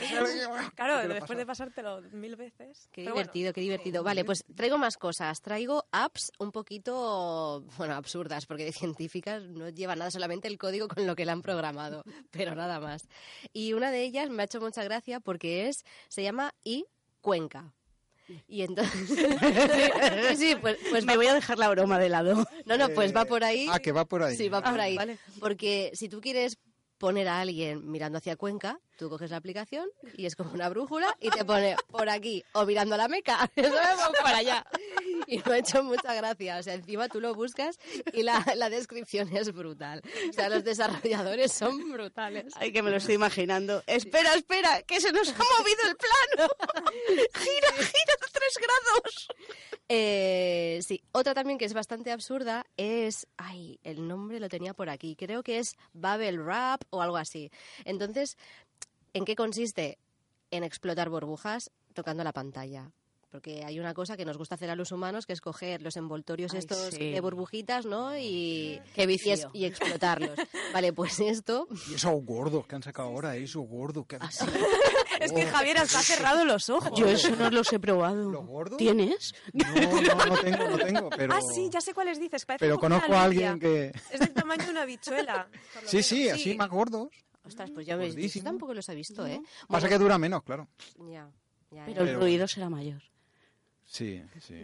[0.75, 2.89] Claro, ¿Qué le después de pasártelo mil veces.
[2.91, 4.03] Qué Pero bueno, divertido, qué divertido.
[4.03, 5.43] Vale, pues traigo más cosas.
[5.43, 10.89] Traigo apps un poquito, bueno, absurdas, porque de científicas no lleva nada, solamente el código
[10.89, 13.07] con lo que la han programado, pero nada más.
[13.53, 16.85] Y una de ellas me ha hecho mucha gracia porque es, se llama i
[17.21, 17.73] Cuenca.
[18.47, 19.09] Y entonces,
[20.31, 22.47] sí, sí, pues, pues Me voy a dejar la broma de lado.
[22.65, 23.67] no, no, pues va por ahí.
[23.71, 24.37] Ah, que va por ahí.
[24.37, 24.97] Sí, va por Ah, ahí.
[24.97, 25.19] vale.
[25.41, 26.57] Porque si tú quieres
[26.99, 31.17] poner a alguien mirando hacia Cuenca, tú coges la aplicación y es como una brújula
[31.21, 33.51] y te pone por aquí o mirando a la Meca,
[34.23, 34.67] para allá.
[35.27, 36.59] Y me ha hecho mucha gracia.
[36.59, 37.79] O sea, encima tú lo buscas
[38.13, 40.03] y la, la descripción es brutal.
[40.29, 42.53] O sea, los desarrolladores son brutales.
[42.57, 43.83] Ay, que me lo estoy imaginando.
[43.87, 46.51] Espera, espera, que se nos ha movido el plano.
[47.09, 49.29] gira, gira tres grados.
[49.89, 54.89] Eh, sí, otra también que es bastante absurda es, ay, el nombre lo tenía por
[54.89, 57.51] aquí, creo que es Bubble Wrap o algo así.
[57.85, 58.37] Entonces,
[59.13, 59.99] ¿en qué consiste?
[60.51, 62.91] En explotar burbujas tocando la pantalla.
[63.31, 65.97] Porque hay una cosa que nos gusta hacer a los humanos, que es coger los
[65.97, 67.13] envoltorios Ay, estos sí.
[67.13, 68.19] de burbujitas, ¿no?
[68.19, 69.33] Y, Qué y, vicio.
[69.35, 70.33] es- y explotarlos.
[70.75, 71.69] vale, pues esto...
[71.89, 74.29] Y esos gordos que han sacado ahora, esos gordos que Ah,
[75.21, 76.91] Es que Javier hasta ha cerrado los ojos.
[76.99, 78.29] Yo eso no los he probado.
[78.29, 78.79] ¿Los gordos?
[78.79, 79.33] ¿Tienes?
[79.53, 81.33] No, no, no tengo, no tengo, pero...
[81.35, 82.45] Ah, sí, ya sé cuáles dices.
[82.45, 83.93] parece Pero conozco a alguien que...
[84.11, 85.49] Es del tamaño de una bichuela.
[85.87, 86.07] Sí, menos.
[86.07, 87.09] sí, así más gordos.
[87.51, 89.41] Ostras, pues ya ves, yo tampoco los he visto, ¿eh?
[89.67, 90.69] Pasa que dura menos, claro.
[90.99, 91.29] Ya,
[91.73, 92.13] ya, Pero ya.
[92.13, 93.03] el ruido será mayor.
[93.85, 94.63] Sí, sí.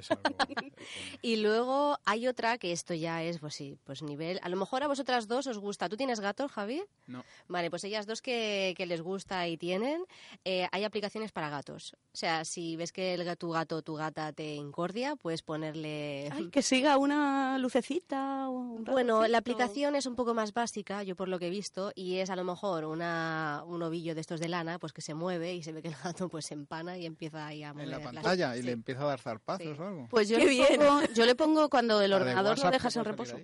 [0.00, 0.22] Es algo...
[1.22, 4.38] Y luego hay otra que esto ya es, pues sí, pues nivel.
[4.42, 5.88] A lo mejor a vosotras dos os gusta.
[5.88, 6.82] ¿Tú tienes gatos, Javi?
[7.06, 7.24] No.
[7.48, 10.04] Vale, pues ellas dos que, que les gusta y tienen,
[10.44, 11.94] eh, hay aplicaciones para gatos.
[12.12, 16.28] O sea, si ves que el, tu gato o tu gata te incordia, puedes ponerle...
[16.32, 21.02] Ay, que siga una lucecita o un Bueno, la aplicación es un poco más básica,
[21.02, 24.20] yo por lo que he visto, y es a lo mejor una, un ovillo de
[24.20, 26.54] estos de lana, pues que se mueve y se ve que el gato pues se
[26.54, 28.66] empana y empieza ahí a mover En la las- pantalla y sí.
[28.66, 29.74] le empieza a dar zarpazos Sí.
[29.84, 30.06] O algo.
[30.10, 30.66] Pues yo Qué le, bien.
[30.78, 33.38] pongo, yo le pongo cuando el La de ordenador lo dejas en reposo.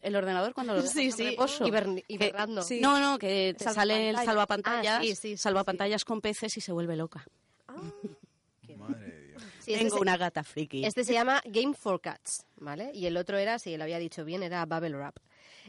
[0.00, 1.64] El ordenador cuando lo dejas Sí, en sí, reposo.
[1.64, 2.62] Que- hibernando.
[2.62, 2.80] Sí.
[2.80, 4.26] No, no, que te sale el Salvapantalla.
[4.26, 7.24] salvapantallas, Ah, sí, sí, sí, salvapantallas con peces y se vuelve loca.
[8.76, 9.42] Madre de Dios.
[9.58, 10.84] Sí, este Tengo se- una gata friki.
[10.84, 12.90] Este se llama Game for Cats, ¿vale?
[12.94, 15.16] Y el otro era, si lo había dicho bien, era Bubble Wrap.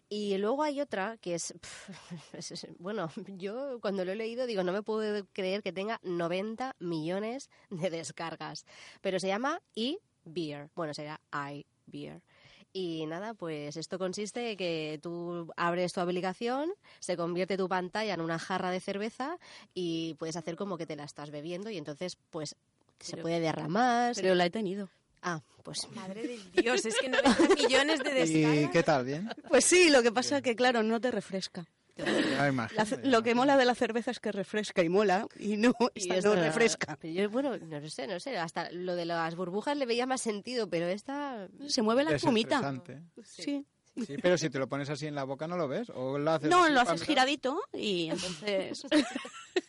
[0.10, 1.54] Y luego hay otra que es,
[2.80, 7.50] bueno, yo cuando lo he leído digo, no me puedo creer que tenga 90 millones
[7.70, 8.66] de descargas,
[9.02, 12.24] pero se llama e-beer, bueno, será i-beer.
[12.72, 18.14] Y nada, pues esto consiste en que tú abres tu aplicación, se convierte tu pantalla
[18.14, 19.40] en una jarra de cerveza
[19.74, 22.56] y puedes hacer como que te la estás bebiendo y entonces pues
[23.00, 24.14] se puede derramar.
[24.16, 24.90] Pero la he tenido.
[25.22, 28.72] Ah, pues Madre de Dios, es que 90 millones de ¿Y descargas.
[28.72, 29.06] qué tal?
[29.06, 29.30] ¿Bien?
[29.48, 31.66] Pues sí, lo que pasa es que, claro, no te refresca.
[31.98, 32.70] La
[33.04, 36.30] lo que mola de la cerveza es que refresca y mola, y no, y esta
[36.30, 36.98] no refresca.
[37.02, 40.22] Pero yo, bueno, no sé, no sé, hasta lo de las burbujas le veía más
[40.22, 41.50] sentido, pero esta...
[41.68, 42.62] Se mueve la espumita.
[42.62, 43.02] Desestresante.
[43.26, 43.66] Sí.
[44.06, 45.90] Sí, pero si te lo pones así en la boca no lo ves.
[45.94, 48.86] O lo haces No, lo haces giradito y entonces...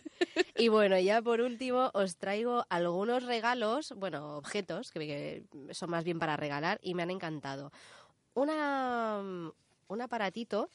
[0.61, 6.19] Y bueno, ya por último os traigo algunos regalos, bueno, objetos que, son más bien
[6.19, 7.73] para regalar y me han encantado.
[8.35, 9.23] Una,
[9.89, 10.69] un aparatito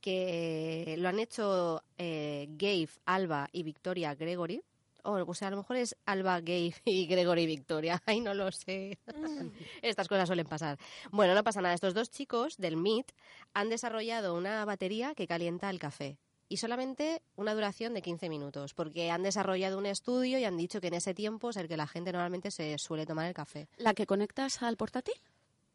[0.00, 4.60] que lo han hecho eh, Gabe, Alba y Victoria Gregory.
[5.04, 8.02] O, o sea, a lo mejor es Alba, Gabe y Gregory Victoria.
[8.06, 8.98] Ay, no lo sé.
[9.82, 10.78] Estas cosas suelen pasar.
[11.12, 11.76] Bueno, no pasa nada.
[11.76, 13.12] Estos dos chicos del MIT
[13.54, 16.18] han desarrollado una batería que calienta el café.
[16.52, 20.82] Y solamente una duración de 15 minutos, porque han desarrollado un estudio y han dicho
[20.82, 23.68] que en ese tiempo es el que la gente normalmente se suele tomar el café.
[23.78, 25.14] ¿La que conectas al portátil?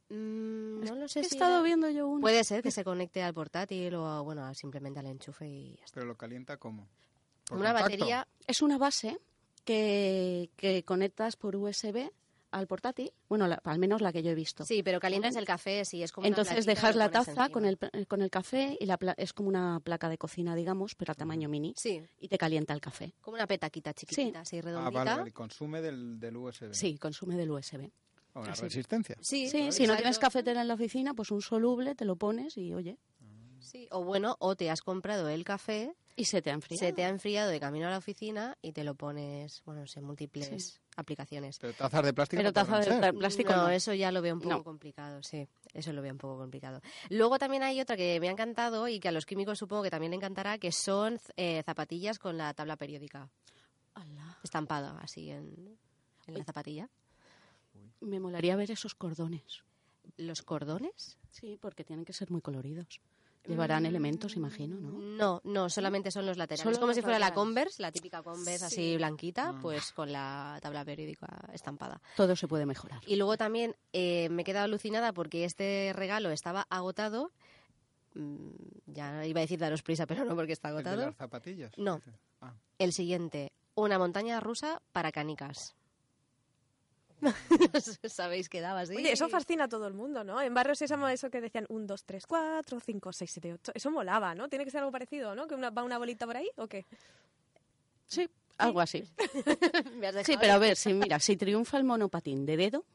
[0.09, 2.21] Mm, no lo sé He si estado era- viendo yo una.
[2.21, 5.95] Puede ser que se conecte al portátil o, bueno, simplemente al enchufe y ya está.
[5.95, 6.87] Pero lo calienta como.
[7.49, 7.91] Por Una contacto.
[7.97, 9.17] batería Es una base
[9.65, 12.11] que, que conectas por USB
[12.51, 13.11] al portátil.
[13.29, 14.65] Bueno, la- al menos la que yo he visto.
[14.65, 17.65] Sí, pero calientas el café, sí, es como una Entonces plaquita, dejas la taza con
[17.65, 20.95] el, pla- con el café y la pla- es como una placa de cocina, digamos,
[20.95, 21.73] pero a tamaño mini.
[21.77, 23.13] Sí, Y te calienta el café.
[23.21, 25.03] como una petaquita chiquitita, así Ah, redondita.
[25.03, 25.31] vale, vale.
[25.31, 26.73] Consume del, del USB.
[26.73, 27.91] Sí, consume del USB.
[28.33, 28.61] O una Así.
[28.63, 29.15] resistencia.
[29.19, 32.55] Sí, Sí, si no tienes cafetera en la oficina, pues un soluble te lo pones
[32.57, 32.97] y oye,
[33.59, 36.79] Sí, o bueno, o te has comprado el café, y se te ha enfriado.
[36.79, 39.87] se te ha enfriado de camino a la oficina y te lo pones, bueno, no
[39.87, 40.79] sé, múltiples Sí.
[40.97, 41.57] Aplicaciones.
[41.59, 42.39] Pero tazas de plástico.
[42.39, 43.15] Pero no taza podrán de ser.
[43.17, 43.69] plástico no, no.
[43.69, 44.63] eso ya lo veo un poco No.
[44.63, 45.47] complicado, sí.
[45.73, 46.81] Eso lo veo un poco complicado.
[47.09, 49.89] Luego también hay otra que me ha encantado y que a los químicos supongo que
[49.91, 53.29] también le encantará, que son eh, zapatillas con la tabla periódica,
[54.43, 55.77] estampada así en,
[56.27, 56.89] en la zapatilla.
[58.01, 59.63] Me molaría ver esos cordones.
[60.17, 61.17] ¿Los cordones?
[61.31, 63.01] Sí, porque tienen que ser muy coloridos.
[63.47, 64.91] Llevarán elementos, imagino, ¿no?
[64.91, 66.61] No, no, solamente son los laterales.
[66.63, 67.33] Solo es como si fuera la.
[67.33, 68.97] Converse, la típica Converse así Sí.
[68.97, 69.59] blanquita, Ah.
[69.61, 72.01] pues con la tabla periódica estampada.
[72.15, 73.01] Todo se puede mejorar.
[73.07, 77.31] Y luego también eh, me he quedado alucinada porque este regalo estaba agotado.
[78.15, 78.49] Mm,
[78.87, 81.05] ya iba a decir daros prisa, pero no porque está ¿El de agotado.
[81.07, 81.71] las zapatillas?
[81.77, 82.01] No.
[82.41, 82.53] Ah.
[82.79, 85.75] El siguiente, una montaña rusa para canicas.
[88.09, 88.95] Sabéis que daba así.
[88.95, 90.41] Oye, eso fascina a todo el mundo, ¿no?
[90.41, 93.71] En Barrio Sésamo eso que decían 1, 2, 3, 4, 5, 6, 7, 8.
[93.75, 94.47] Eso molaba, ¿no?
[94.49, 95.47] Tiene que ser algo parecido, ¿no?
[95.47, 96.85] ¿Que una- va una bolita por ahí o qué?
[98.05, 99.03] Sí, algo así.
[99.95, 102.85] Me has Sí, pero a ver, si mira, si triunfa el monopatín de dedo,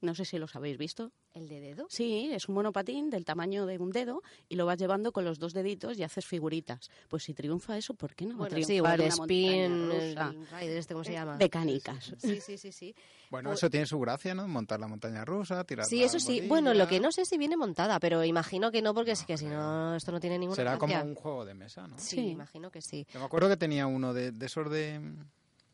[0.00, 1.12] no sé si los habéis visto.
[1.32, 1.86] ¿El de dedo?
[1.88, 5.38] Sí, es un monopatín del tamaño de un dedo y lo vas llevando con los
[5.38, 6.90] dos deditos y haces figuritas.
[7.08, 11.12] Pues si triunfa eso, ¿por qué no Bueno, sí, spin, el rider, este, ¿cómo se
[11.12, 11.36] llama?
[11.36, 12.14] de canicas?
[12.18, 12.94] Sí, sí, sí, sí.
[13.30, 14.48] Bueno, Pues- eso tiene su gracia, ¿no?
[14.48, 16.26] Montar la montaña rusa, tirar Sí, eso sí.
[16.34, 16.48] bolilla.
[16.48, 19.36] Bueno, lo que no sé si viene montada, pero imagino que no, porque es que
[19.38, 21.96] si no, esto no tiene ninguna Será como un juego de mesa, ¿no?
[21.98, 22.28] Sí, Sí.
[22.30, 23.06] imagino que sí.
[23.12, 25.00] Yo me acuerdo que tenía uno de, de esos de,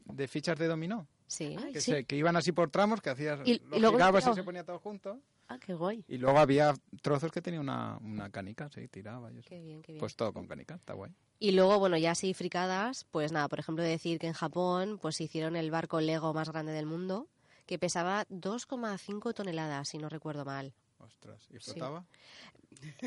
[0.05, 1.57] de fichas de dominó, Sí.
[1.63, 1.91] Ay, que, sí.
[1.93, 4.35] se- que iban así por tramos, que hacías, Y- lo y luego girabas y tiraba.
[4.37, 5.21] se ponía todo junto.
[5.49, 6.05] Ah, qué guay.
[6.09, 9.49] Y luego había trozos que tenía una, una canica, sí, tiraba y eso.
[9.49, 10.01] Qué bien, qué bien.
[10.01, 11.13] Pues todo con canica, está guay.
[11.39, 15.21] Y luego, bueno, ya así fricadas, pues nada, por ejemplo, decir que en Japón pues
[15.21, 17.29] hicieron el barco Lego más grande del mundo,
[17.67, 20.73] que pesaba 2,5 toneladas, si no recuerdo mal.
[20.99, 22.05] Ostras, ¿y flotaba?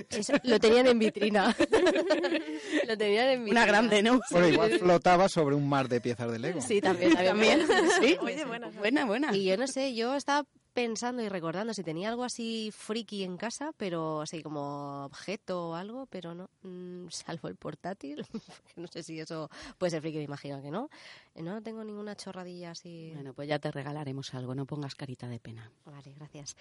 [0.10, 1.56] Eso, lo tenían en vitrina.
[2.88, 3.62] lo tenían en vitrina.
[3.62, 4.20] Una grande, ¿no?
[4.32, 6.62] Bueno, igual flotaba sobre un mar de piezas de Lego.
[6.62, 7.62] Sí, también, también.
[8.02, 8.68] Sí, Oye, buena.
[8.70, 9.36] buena, buena.
[9.36, 13.38] Y yo no sé, yo estaba pensando y recordando si tenía algo así friki en
[13.38, 18.26] casa, pero así como objeto o algo, pero no, mm, salvo el portátil.
[18.76, 20.90] no sé si eso puede ser friki, me imagino que no.
[21.36, 23.12] Eh, No tengo ninguna chorradilla así.
[23.14, 25.72] Bueno, pues ya te regalaremos algo, no pongas carita de pena.
[25.86, 26.56] Vale, gracias.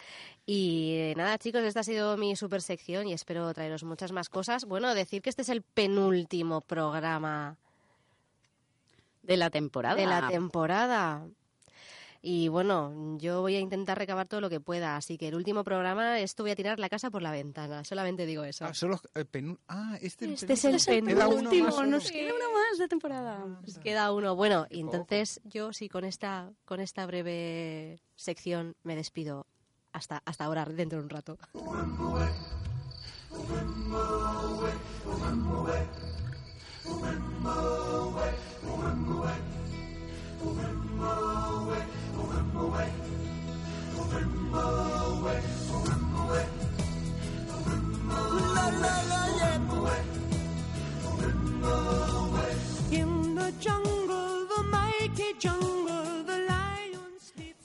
[0.46, 4.64] Y nada, chicos, esta ha sido mi super sección y espero traeros muchas más cosas.
[4.64, 7.56] Bueno, decir que este es el penúltimo programa
[9.22, 9.94] De la temporada.
[9.96, 11.26] de la temporada.
[12.20, 15.62] Y bueno, yo voy a intentar recabar todo lo que pueda, así que el último
[15.62, 18.64] programa esto voy a tirar la casa por la ventana, solamente digo eso.
[18.64, 21.84] Ah, solo el penú- ah, este, Este es el penúltimo.
[21.84, 23.44] Nos queda uno más de temporada.
[23.46, 24.34] Nos queda uno.
[24.34, 29.46] Bueno, y entonces yo sí con esta con esta breve sección me despido
[29.92, 31.38] hasta hasta ahora dentro de un rato.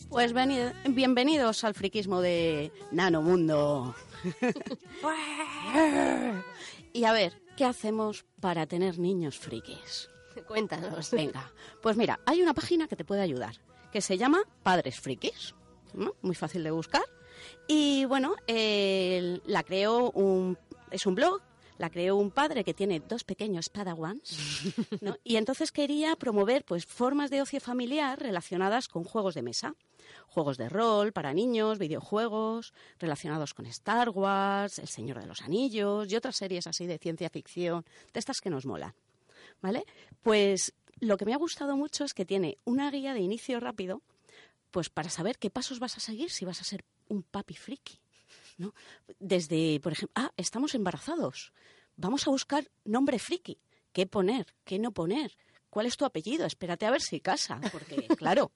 [0.10, 3.96] Pues veni- bienvenidos al friquismo de Nanomundo.
[6.94, 10.10] y a ver, ¿qué hacemos para tener niños frikis?
[10.48, 11.12] Cuéntanos.
[11.12, 11.52] Venga,
[11.82, 13.56] pues mira, hay una página que te puede ayudar,
[13.94, 15.54] que se llama Padres Frikis.
[15.94, 16.16] ¿no?
[16.24, 17.04] Muy fácil de buscar.
[17.68, 20.58] Y bueno, eh, la creó un,
[20.90, 21.42] es un blog,
[21.78, 25.16] la creó un padre que tiene dos pequeños padawans, ¿no?
[25.24, 29.76] y entonces quería promover pues formas de ocio familiar relacionadas con juegos de mesa,
[30.28, 36.12] juegos de rol para niños, videojuegos relacionados con Star Wars, El Señor de los Anillos
[36.12, 38.96] y otras series así de ciencia ficción, de estas que nos molan,
[39.62, 39.86] ¿vale?
[40.22, 44.02] Pues lo que me ha gustado mucho es que tiene una guía de inicio rápido,
[44.72, 48.00] pues para saber qué pasos vas a seguir si vas a ser un papi friki.
[48.58, 48.74] ¿no?
[49.20, 51.54] Desde, por ejemplo, ah, estamos embarazados.
[51.96, 53.60] Vamos a buscar nombre friki.
[53.92, 54.48] ¿Qué poner?
[54.64, 55.38] ¿Qué no poner?
[55.70, 56.46] ¿Cuál es tu apellido?
[56.46, 57.60] Espérate a ver si casa.
[57.72, 58.52] Porque, claro,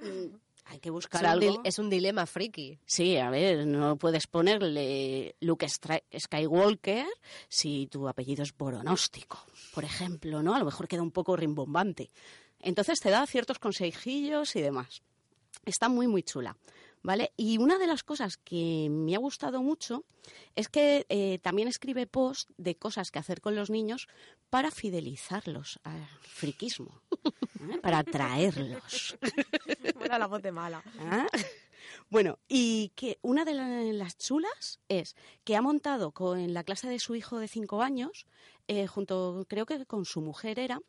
[0.00, 0.34] mm,
[0.66, 1.60] hay que buscar es algo.
[1.64, 2.78] es un dilema friki.
[2.84, 7.06] Sí, a ver, no puedes ponerle Luke Skywalker
[7.48, 9.44] si tu apellido es Boronóstico,
[9.76, 10.54] por ejemplo, ¿no?
[10.54, 12.10] A lo mejor queda un poco rimbombante.
[12.60, 15.02] Entonces te da ciertos consejillos y demás.
[15.66, 16.56] Está muy, muy chula,
[17.02, 17.34] ¿vale?
[17.36, 20.04] Y una de las cosas que me ha gustado mucho
[20.54, 24.08] es que eh, también escribe post de cosas que hacer con los niños
[24.48, 27.02] para fidelizarlos al friquismo,
[27.70, 27.78] ¿eh?
[27.82, 29.18] para atraerlos.
[30.02, 30.82] Era la voz de mala.
[31.00, 31.26] ¿Ah?
[32.10, 36.64] Bueno, y que una de la- las chulas es que ha montado con, en la
[36.64, 38.26] clase de su hijo de cinco años,
[38.68, 40.80] eh, junto, creo que con su mujer era,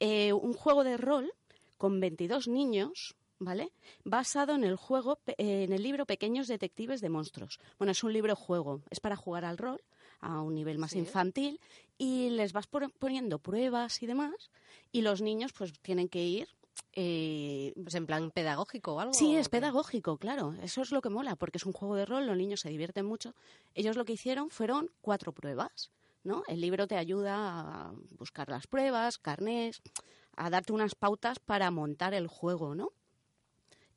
[0.00, 1.32] eh, un juego de rol
[1.78, 3.70] con 22 niños, ¿vale?
[4.04, 7.58] Basado en el juego, en el libro Pequeños Detectives de Monstruos.
[7.78, 9.82] Bueno, es un libro juego, es para jugar al rol
[10.20, 10.98] a un nivel más Sí.
[10.98, 11.60] infantil
[11.98, 14.50] y les vas poniendo pruebas y demás
[14.92, 16.48] y los niños pues tienen que ir
[16.92, 19.14] eh, Pues en plan pedagógico o algo.
[19.14, 20.54] Sí, ¿o es pedagógico, claro.
[20.62, 23.06] Eso es lo que mola, porque es un juego de rol, los niños se divierten
[23.06, 23.34] mucho.
[23.74, 25.90] Ellos lo que hicieron fueron cuatro pruebas,
[26.24, 26.42] ¿no?
[26.48, 29.82] El libro te ayuda a buscar las pruebas, carnés,
[30.36, 32.92] a darte unas pautas para montar el juego, ¿no?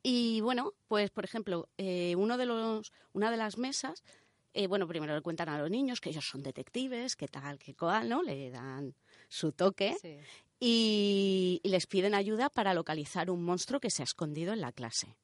[0.02, 4.02] Y bueno, pues por ejemplo, eh, uno de los, una de las mesas,
[4.54, 7.74] eh, bueno, primero le cuentan a los niños que ellos son detectives, que tal, que
[7.74, 8.22] cual, ¿no?
[8.22, 8.94] Le dan
[9.28, 10.18] su toque Sí.
[10.60, 14.72] Y, y les piden ayuda para localizar un monstruo que se ha escondido en la
[14.72, 15.16] clase.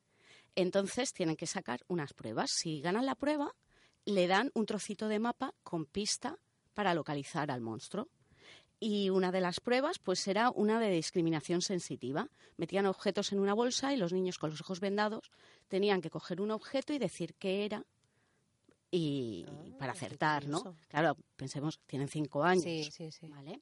[0.54, 2.50] Entonces tienen que sacar unas pruebas.
[2.50, 3.54] Si ganan la prueba,
[4.06, 6.38] le dan un trocito de mapa con pista
[6.72, 8.08] para localizar al monstruo.
[8.78, 12.28] Y una de las pruebas, pues era una de discriminación sensitiva.
[12.56, 15.30] Metían objetos en una bolsa y los niños con los ojos vendados
[15.68, 17.84] tenían que coger un objeto y decir qué era
[18.90, 20.76] y Ah, para acertar, ¿no?
[20.88, 22.64] Claro, pensemos, tienen cinco años.
[22.64, 23.26] Sí, sí, sí.
[23.28, 23.60] ¿vale?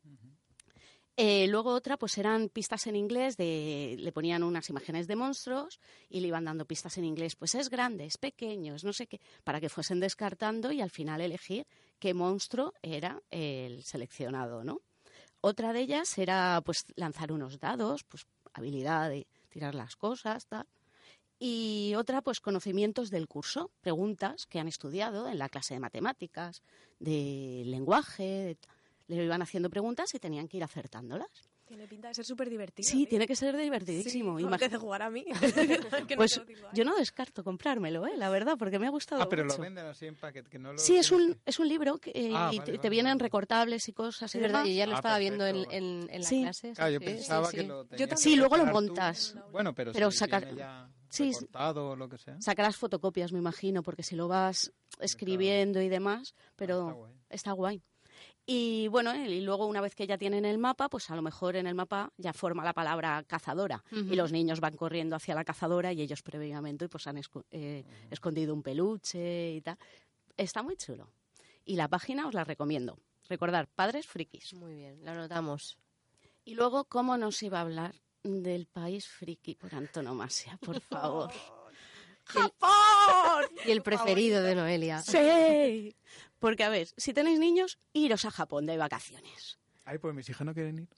[1.17, 5.79] Eh, luego otra, pues eran pistas en inglés, de, le ponían unas imágenes de monstruos
[6.09, 9.07] y le iban dando pistas en inglés, pues es grande, es pequeño, es no sé
[9.07, 11.69] qué, para que fuesen descartando y al final elegir
[12.01, 14.81] qué monstruo era el seleccionado, ¿no?
[15.41, 20.67] Otra de ellas era pues lanzar unos dados, pues habilidad de tirar las cosas, tal.
[21.39, 26.63] Y otra, pues conocimientos del curso, preguntas que han estudiado en la clase de matemáticas,
[26.99, 28.74] de lenguaje, de ta-
[29.07, 31.29] le iban haciendo preguntas y tenían que ir acertándolas.
[31.67, 32.87] Tiene pinta de ser súper divertido.
[32.89, 33.07] Sí, ¿eh?
[33.07, 34.39] tiene que ser divertidísimo.
[34.39, 35.25] Sí, apetece jugar a mí.
[36.11, 38.17] No pues cinco yo no descarto comprármelo, ¿eh?
[38.17, 39.63] la verdad, porque me ha gustado Ah, pero lo mucho.
[39.63, 42.11] venden así en paquete, que no lo Sí, es un, que- es un libro que,
[42.11, 43.23] eh, Ah, y vale, te, te vale, vienen vale.
[43.25, 44.69] recortables y cosas y Es verdad, demás.
[44.69, 45.75] yo ya lo Ah, estaba viendo en, perfecto.
[45.77, 46.43] en- en la Sí.
[46.43, 46.73] clase.
[46.73, 48.71] Claro, yo sí, pensaba sí, que lo Yo tenías que Sí, luego lo tú.
[48.73, 49.37] montas.
[49.51, 52.37] Bueno, pero, Pero si sacar- ya sí, recortado o lo que sea.
[52.43, 57.83] Sacarás fotocopias, me imagino, porque si lo vas escribiendo y demás, pero está guay.
[58.47, 61.57] Y bueno, y luego una vez que ya tienen el mapa, pues a lo mejor
[61.57, 65.45] en el mapa ya forma la palabra cazadora y los niños van corriendo hacia la
[65.45, 69.79] cazadora y ellos previamente pues han esco- eh, escondido un peluche y tal.
[70.37, 71.09] Está muy chulo.
[71.65, 72.99] Y la página os la recomiendo.
[73.31, 74.53] Recordar, Padres Frikis.
[74.53, 75.79] Muy bien, lo anotamos.
[76.45, 81.31] Y luego, ¿cómo nos iba a hablar del país friki por antonomasia, por favor?
[82.25, 83.45] ¡Japón!
[83.67, 85.03] Y el preferido de Noelia.
[85.03, 85.95] Sí.
[86.39, 89.59] Porque, a ver, si tenéis niños, iros a Japón de vacaciones.
[89.85, 90.89] Ay, pues mis hijas no quieren ir.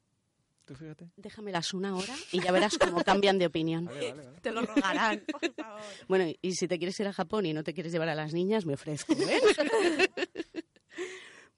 [0.64, 1.08] Tú fíjate.
[1.16, 3.84] Déjamelas una hora y ya verás cómo cambian de opinión.
[3.84, 4.40] Vale, vale, vale.
[4.40, 5.80] Te lo rogarán, por favor.
[6.08, 8.32] Bueno, y si te quieres ir a Japón y no te quieres llevar a las
[8.32, 9.40] niñas, me ofrezco, ¿eh?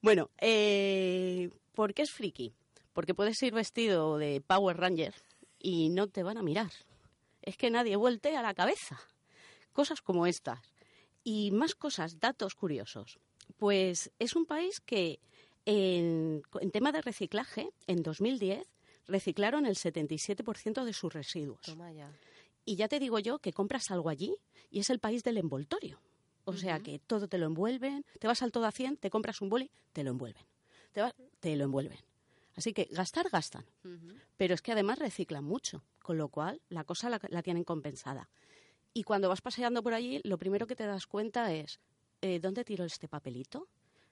[0.03, 2.53] bueno, eh, ¿por qué es friki?
[2.93, 5.15] Porque puedes ir vestido de Power Ranger
[5.59, 6.71] y no te van a mirar.
[7.41, 9.01] Es que nadie voltea la cabeza.
[9.79, 10.59] Cosas como estas.
[11.23, 13.21] Y más cosas, datos curiosos.
[13.59, 15.21] Pues es un país que
[15.67, 18.67] en, en tema de reciclaje, en 2010,
[19.07, 21.61] reciclaron el 77% de sus residuos.
[21.61, 22.13] Toma ya.
[22.65, 24.35] Y ya te digo yo que compras algo allí
[24.69, 26.01] y es el país del envoltorio.
[26.43, 28.05] O sea que todo te lo envuelven.
[28.19, 30.45] Te vas al todo a 100, te compras un boli, te lo envuelven.
[31.39, 32.01] Te, lo envuelven.
[32.57, 33.65] Así que gastar, gastan.
[34.37, 38.29] Pero es que además reciclan mucho, con lo cual la cosa la, la tienen compensada.
[38.95, 41.81] Y cuando vas paseando por allí, lo primero que te das cuenta es,
[42.23, 43.69] eh, ¿dónde tiró este papelito?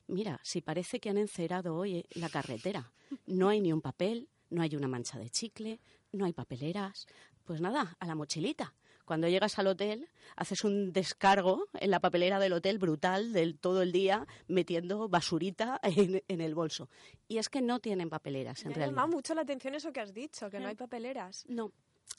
[0.07, 2.93] Mira, si parece que han encerado hoy eh, la carretera.
[3.27, 5.81] No hay ni un papel, no hay una mancha de chicle,
[6.13, 7.07] no hay papeleras.
[7.45, 8.75] Pues nada, a la mochilita.
[9.05, 13.83] Cuando llegas al hotel, haces un descargo en la papelera del hotel brutal del todo
[13.83, 16.89] el día, metiendo basurita en, en el bolso.
[17.29, 18.97] Y es que no tienen papeleras, en Me ha realidad.
[18.97, 21.45] llamado mucho la atención eso que has dicho, que no hay papeleras.
[21.49, 21.73] No.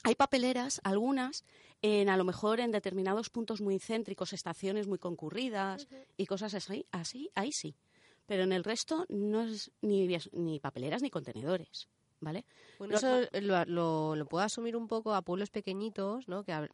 [0.04, 1.44] Hay papeleras, algunas,
[1.82, 6.86] en a lo mejor en determinados puntos muy céntricos, estaciones muy concurridas y cosas así,
[6.92, 7.76] así, ahí sí.
[8.26, 11.88] Pero en el resto no es ni, ni papeleras ni contenedores,
[12.20, 12.46] ¿vale?
[12.78, 16.44] Bueno, eso lo, lo- lo puedo asumir un poco a pueblos pequeñitos, ¿no?
[16.44, 16.72] Que a, ver-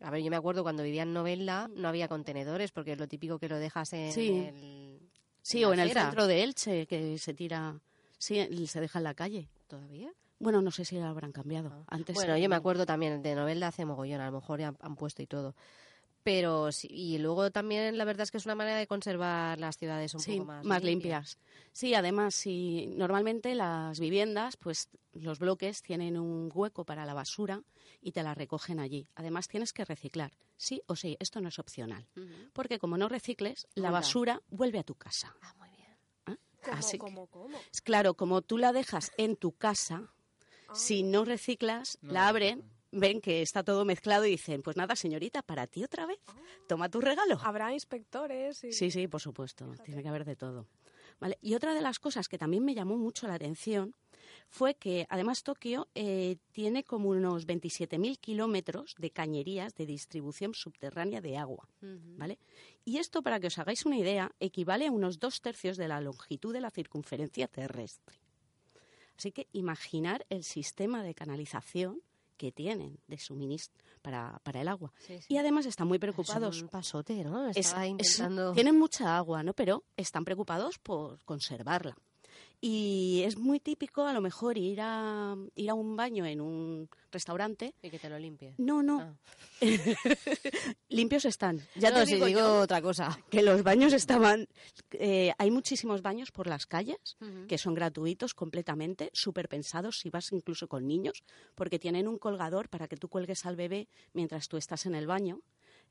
[0.00, 3.08] a ver, yo me acuerdo cuando vivía en Novella no había contenedores porque es lo
[3.08, 4.30] típico que lo dejas en Sí.
[4.30, 5.00] el...
[5.44, 7.80] Sí, la o en el centro de Elche, que se tira,
[8.18, 9.48] sí, se deja en la calle.
[9.66, 10.12] ¿Todavía?
[10.42, 11.70] Bueno, no sé si lo habrán cambiado.
[11.72, 11.84] Ah.
[11.86, 14.76] Antes bueno, yo me acuerdo también de Novelda hace mogollón, a lo mejor ya han,
[14.80, 15.54] han puesto y todo.
[16.24, 19.76] Pero sí, y luego también la verdad es que es una manera de conservar las
[19.76, 21.38] ciudades un sí, poco más, limpias.
[21.72, 27.62] Sí, además, si normalmente las viviendas, pues los bloques tienen un hueco para la basura
[28.00, 29.06] y te la recogen allí.
[29.14, 32.08] Además, tienes que reciclar, sí o sí, esto no es opcional.
[32.52, 35.36] Porque como no recicles, la basura vuelve a tu casa.
[35.40, 35.90] Ah, muy bien.
[36.26, 36.36] ¿eh?
[36.64, 37.28] ¿Cómo, Así que- cómo,
[37.84, 40.12] Claro, como tú la dejas en tu casa,
[40.74, 44.94] si no reciclas, No la abren, ven que está todo mezclado y dicen, pues nada,
[44.96, 46.18] señorita, para ti otra vez,
[46.68, 47.38] toma tu regalo.
[47.42, 48.72] Habrá inspectores y...
[48.72, 50.66] Sí, sí, por supuesto, tiene que haber de todo.
[51.18, 51.38] Vale.
[51.40, 53.94] Y otra de las cosas que también me llamó mucho la atención
[54.48, 61.20] fue que además Tokio eh, tiene como unos 27.000 kilómetros de cañerías de distribución subterránea
[61.20, 61.68] de agua.
[61.80, 62.38] ¿vale?
[62.84, 66.00] Y esto, para que os hagáis una idea, equivale a unos dos tercios de la
[66.00, 68.21] longitud de la circunferencia terrestre.
[69.22, 72.00] Así que imaginar el sistema de canalización
[72.36, 74.92] que tienen de suministro para, para el agua.
[74.98, 75.26] Sí, sí.
[75.28, 77.48] Y además están muy Es preocupados un pasote, ¿no?
[77.48, 77.56] es-
[78.00, 78.16] es-
[78.52, 79.52] tienen mucha agua, ¿no?
[79.54, 81.96] Pero están preocupados por conservarla.
[82.64, 86.88] Y es muy típico, a lo mejor, ir a, ir a un baño en un
[87.10, 87.74] restaurante.
[87.82, 88.54] Y que te lo limpie.
[88.56, 89.14] No, no, Ah.
[90.88, 91.60] limpios están.
[91.74, 93.18] Ya No, te digo, digo yo otra cosa.
[93.30, 94.48] que los baños estaban...
[94.92, 97.16] eh, hay muchísimos baños por las calles
[97.48, 101.24] que son gratuitos completamente, súper pensados si vas incluso con niños,
[101.56, 105.06] porque tienen un colgador para que tú cuelgues al bebé mientras tú estás en el
[105.08, 105.40] baño.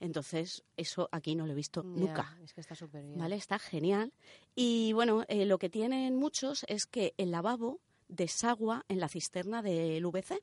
[0.01, 2.37] Entonces, eso aquí no lo he visto nunca.
[2.43, 3.17] Es que está súper bien.
[3.19, 3.35] ¿Vale?
[3.35, 4.11] Está genial.
[4.55, 7.79] Y bueno, eh, lo que tienen muchos es que el lavabo
[8.09, 10.41] desagua en la cisterna del VC.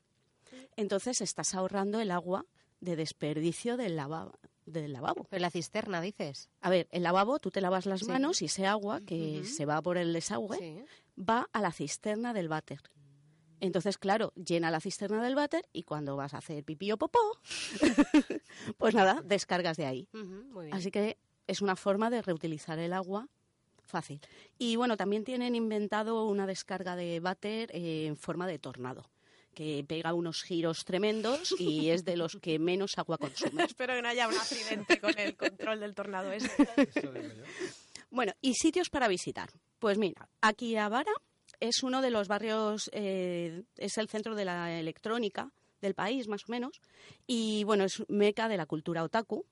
[0.75, 2.45] Entonces estás ahorrando el agua
[2.79, 4.39] de desperdicio del lavabo.
[4.65, 5.25] Del lavabo.
[5.29, 6.49] Pero la cisterna, dices.
[6.61, 8.05] A ver, el lavabo, tú te lavas las Sí.
[8.07, 11.21] manos y ese agua que se va por el desagüe Sí.
[11.21, 12.79] va a la cisterna del váter.
[13.59, 17.19] Entonces, claro, llena la cisterna del váter y cuando vas a hacer pipí o popó,
[18.77, 20.07] pues nada, descargas de ahí.
[20.13, 20.77] Ujú, muy bien.
[20.77, 23.27] Así que es una forma de reutilizar el agua
[23.89, 24.21] fácil.
[24.57, 29.09] Y bueno, también tienen inventado una descarga de váter eh, en forma de tornado,
[29.53, 33.63] que pega unos giros tremendos y es de los que menos agua consume.
[33.65, 36.51] Espero que no haya un accidente con el control del tornado ese.
[36.77, 37.43] Eso digo yo.
[38.11, 39.49] Bueno, ¿y sitios para visitar?
[39.79, 41.11] Pues mira, Akihabara
[41.59, 45.51] es uno de los barrios, eh, es el centro de la electrónica
[45.81, 46.81] del país, más o menos,
[47.27, 49.45] y bueno, es meca de la cultura otaku.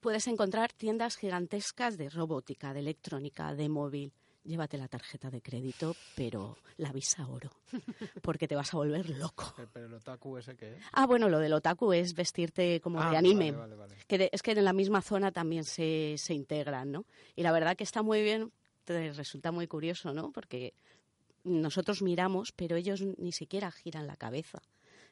[0.00, 4.12] Puedes encontrar tiendas gigantescas de robótica, de electrónica, de móvil.
[4.44, 7.50] Llévate la tarjeta de crédito, pero la visa oro,
[8.22, 9.52] porque te vas a volver loco.
[9.72, 10.84] Pero, el otaku ese que es.
[10.92, 13.50] Ah, bueno, lo del otaku es vestirte como Ah, de anime.
[13.50, 13.94] Vale, vale, vale.
[14.06, 17.06] Que de- es que en la misma zona también se, se integran, ¿no?
[17.34, 18.52] Y la verdad que está muy bien,
[18.86, 20.30] resulta muy curioso, ¿no?
[20.32, 20.74] Porque
[21.44, 24.60] nosotros miramos, pero ellos ni siquiera giran la cabeza.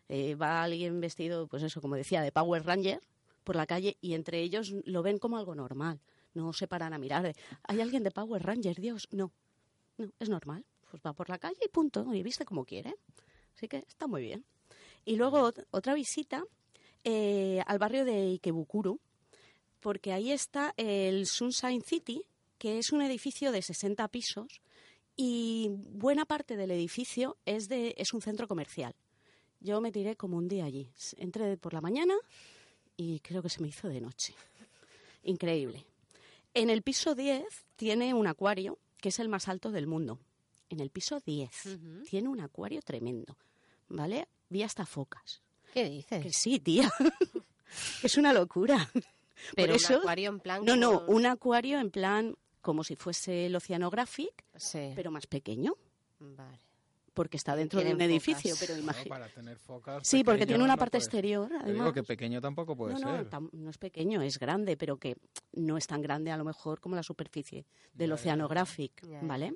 [0.09, 3.01] Eh, va alguien vestido, pues eso, como decía, de Power Ranger
[3.45, 6.01] por la calle y entre ellos lo ven como algo normal.
[6.35, 7.35] No se paran a mirar.
[7.62, 8.81] ¿Hay alguien de Power Ranger?
[8.81, 9.33] Dios, no.
[9.97, 10.64] No, es normal.
[10.91, 12.12] Pues va por la calle y punto.
[12.12, 12.95] Y viste como quiere.
[13.57, 14.45] Así que está muy bien.
[15.05, 16.43] Y luego ot- otra visita
[17.05, 18.99] eh, al barrio de Ikebukuro,
[19.81, 22.25] porque ahí está el Sunshine City,
[22.65, 24.62] que es un edificio de 60 pisos
[25.17, 28.95] y buena parte del edificio es, de, es un centro comercial.
[29.61, 30.91] Yo me tiré como un día allí.
[31.19, 32.15] Entré por la mañana
[32.97, 34.35] y creo que se me hizo de noche.
[35.25, 35.85] Increíble.
[36.55, 37.45] En el piso 10
[37.77, 40.19] tiene un acuario que es el más alto del mundo.
[40.71, 42.05] En el piso 10 Ujú.
[42.09, 43.37] tiene un acuario tremendo.
[43.91, 44.27] ¿Vale?
[44.49, 45.43] Vi hasta focas.
[45.75, 46.23] ¿Qué dices?
[46.23, 46.91] Que sí, tía.
[48.03, 48.91] es una locura.
[49.55, 50.65] Pero Por eso, un acuario en plan...
[50.65, 54.93] no, no, un acuario en plan como si fuese el Oceanographic, Sí.
[54.97, 55.75] pero más pequeño.
[56.19, 56.59] Vale.
[57.12, 58.59] porque está dentro de un Tienen edificio, focas.
[58.59, 59.09] pero No, imagínate.
[59.09, 60.05] para tener focas.
[60.05, 61.75] Sí, porque tiene una no parte puede- exterior, Te además.
[61.75, 63.31] digo que pequeño tampoco puede no, no, ser.
[63.31, 65.17] tam- no es pequeño, es grande, pero que
[65.53, 68.15] no es tan grande a lo mejor como la superficie del ya.
[68.17, 69.21] Oceanographic, ya.
[69.23, 69.55] ¿vale?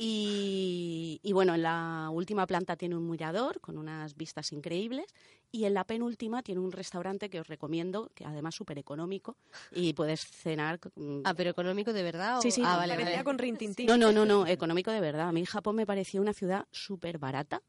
[0.00, 5.06] Y, y bueno, en la última planta tiene un mirador con unas vistas increíbles
[5.50, 9.36] y en la penúltima tiene un restaurante que os recomiendo, que además súper económico
[9.72, 10.78] y puedes cenar.
[10.94, 12.38] mm, Ah, pero económico de verdad.
[12.38, 13.24] o- Sí, sí, Ah, no, vale, Parecía vale.
[13.24, 13.86] con Rintintín.
[13.88, 15.28] No, no, no, no, económico de verdad.
[15.28, 17.60] A mí Japón me pareció una ciudad súper barata.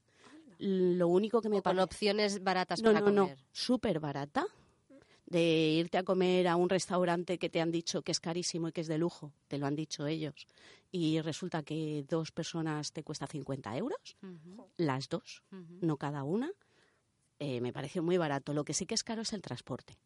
[0.59, 4.45] Lo único que me O con pare- opciones baratas no, para no, no, súper barata.
[5.29, 8.71] De irte a comer a un restaurante que te han dicho que es carísimo y
[8.71, 10.47] que es de lujo, te lo han dicho ellos,
[10.91, 14.17] y resulta que dos personas te cuesta 50 euros,
[14.77, 15.43] las dos,
[15.81, 16.51] no cada una,
[17.37, 18.53] eh, me pareció muy barato.
[18.53, 19.97] Lo que sí que es caro es el transporte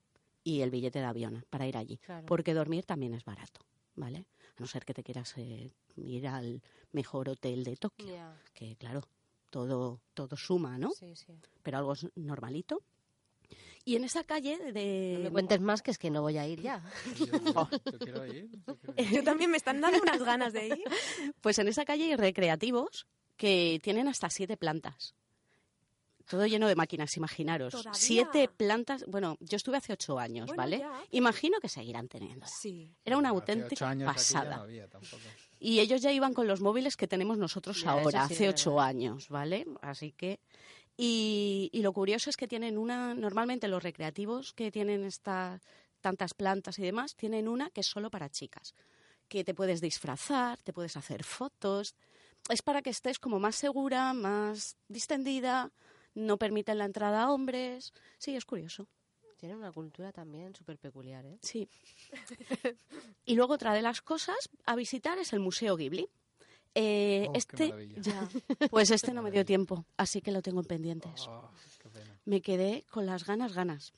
[0.44, 2.26] y el billete de avión para ir allí, Claro.
[2.26, 3.62] porque dormir también es barato,
[3.96, 4.26] ¿vale?
[4.58, 6.62] A no ser que te quieras eh, ir al
[6.92, 8.08] mejor hotel de Tokio,
[8.54, 9.02] que claro,
[9.50, 10.92] todo, todo suma, ¿no?
[10.92, 11.34] sí, sí.
[11.64, 12.82] Pero algo es normalito.
[13.86, 15.16] Y en esa calle de...
[15.18, 16.82] No me cuentes más que es que no voy a ir ya.
[17.20, 18.50] Yo, yo quiero ir.
[18.66, 19.12] yo quiero ir.
[19.12, 20.84] Yo también me están dando unas ganas de ir.
[21.42, 25.16] Pues en esa calle hay recreativos que tienen hasta siete plantas.
[26.30, 27.72] Todo lleno de máquinas, imaginaros.
[27.74, 27.94] ¿Todavía?
[27.94, 29.04] Siete plantas.
[29.08, 30.80] Bueno, yo estuve hace ocho años, Bueno, ¿vale?
[30.80, 31.04] ya.
[31.12, 32.46] Imagino que seguirán teniendo.
[32.48, 32.90] Sí.
[33.04, 34.56] Era una auténtica ocho años aquí ya pasada.
[34.58, 35.18] no había tampoco.
[35.60, 38.80] Y ellos ya iban con los móviles que tenemos nosotros Ya, ahora, sí, hace ocho
[38.80, 39.66] años, ¿vale?
[39.82, 40.40] Así que.
[40.96, 43.14] Y, y lo curioso es que tienen una.
[43.16, 45.60] Normalmente los recreativos que tienen esta,
[46.02, 48.76] tantas plantas y demás, tienen una que es solo para chicas.
[49.28, 51.96] Que te puedes disfrazar, te puedes hacer fotos.
[52.50, 55.72] Es para que estés como más segura, más distendida.
[56.14, 57.94] No permiten la entrada a hombres.
[58.20, 58.88] Sí, es curioso.
[59.38, 61.40] Tienen una cultura también súper peculiar, ¿eh?
[61.42, 61.68] Sí.
[63.26, 66.08] y luego otra de las cosas a visitar es el Museo Ghibli.
[66.76, 68.28] Eh, Oh, este, ya,
[68.72, 71.28] pues este no me dio tiempo, así que lo tengo en pendientes.
[71.28, 71.50] Oh,
[71.82, 72.20] qué pena.
[72.26, 73.94] Me quedé con las ganas, ganas.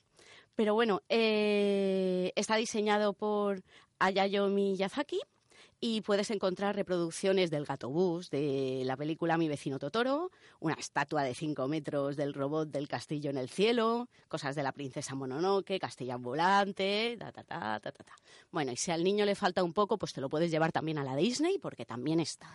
[0.54, 3.62] Pero bueno, eh, está diseñado por
[3.98, 5.20] Hayao Miyazaki
[5.80, 11.22] y puedes encontrar reproducciones del gato bus, de la película Mi vecino Totoro, una estatua
[11.22, 15.78] de 5 metros del robot del castillo en el cielo, cosas de la princesa Mononoke,
[15.78, 18.14] castillo ambulante, ta, ta, ta, ta, ta, ta.
[18.50, 20.98] Bueno, y si al niño le falta un poco, pues te lo puedes llevar también
[20.98, 22.50] a la Disney, porque también está.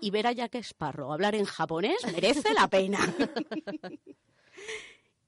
[0.00, 2.98] Y ver a Jack Sparrow hablar en japonés merece la pena.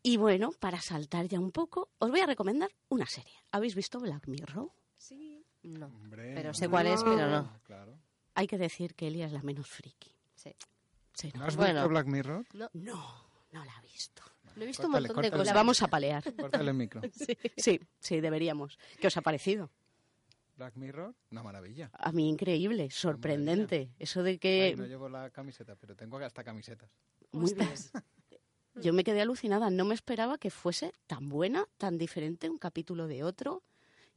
[0.02, 3.34] Y bueno, para saltar ya un poco, os voy a recomendar una serie.
[3.50, 4.70] ¿Habéis visto Black Mirror?
[5.78, 5.86] No.
[5.86, 6.54] Hombre, Pero no.
[6.54, 7.60] sé cuál es, pero no.
[7.64, 7.98] Claro.
[8.34, 10.14] Hay que decir que Elia es la menos friki.
[10.34, 10.54] Sí.
[11.14, 11.74] Sí, ¿No no, has Bueno.
[11.74, 12.46] visto Black Mirror?
[12.54, 12.68] no,
[13.52, 14.22] no la he visto.
[14.56, 15.30] No he visto un montón de córtale.
[15.36, 15.54] La cosas.
[15.54, 16.34] vamos a palear.
[16.34, 17.00] Córtale el micro.
[17.56, 18.78] Sí, sí, deberíamos.
[19.00, 19.70] ¿Qué os ha parecido?
[20.56, 21.90] Black Mirror, una maravilla.
[21.94, 23.90] A mí increíble, sorprendente.
[23.98, 24.64] Eso de que...
[24.64, 26.90] Ay, no llevo la camiseta, pero tengo hasta camisetas.
[27.32, 27.68] Muy bien.
[28.74, 33.06] Yo me quedé alucinada, no me esperaba que fuese tan buena, tan diferente un capítulo
[33.08, 33.62] de otro.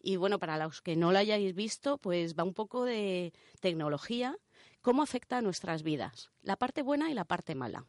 [0.06, 3.32] Y bueno, para los que no la hayáis visto, pues va un poco de
[3.62, 4.38] tecnología,
[4.82, 7.86] cómo afecta a nuestras vidas, la parte buena y la parte mala.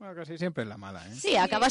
[0.00, 1.14] Bueno, casi siempre es la mala, ¿eh?
[1.14, 1.68] Sí, acaba,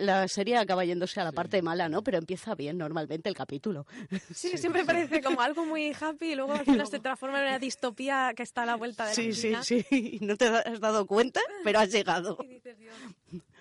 [0.00, 2.04] la serie acaba yéndose a la parte mala, ¿no?
[2.04, 3.86] Pero empieza bien normalmente el capítulo.
[4.32, 7.58] Sí, siempre parece como algo muy happy y luego al final se transforma en una
[7.58, 10.18] distopía que está a la vuelta de la Sí, sí, sí.
[10.20, 12.36] No te has dado cuenta, pero has llegado.
[12.44, 12.94] Y dices, Dios.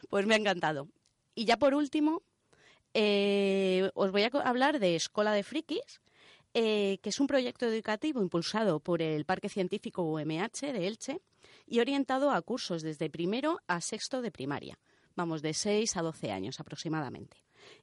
[0.09, 0.89] Pues me ha encantado.
[1.33, 2.21] Y ya por último,
[2.93, 6.01] eh, os voy a hablar de Escola de Frikis,
[6.53, 11.21] eh, que es un proyecto educativo impulsado por el Parque Científico UMH de Elche
[11.67, 14.79] y orientado a cursos desde primero a sexto de primaria,
[15.15, 17.37] vamos, de 6 a 12 años aproximadamente.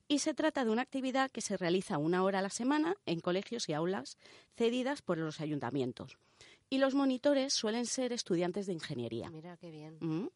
[0.09, 3.21] Y se trata de una actividad que se realiza una hora a la semana en
[3.21, 4.19] colegios y aulas
[4.57, 6.19] cedidas por los ayuntamientos.
[6.69, 9.31] Y los monitores suelen ser estudiantes de ingeniería.
[9.31, 9.99] Mira qué bien.
[10.01, 10.29] Mm.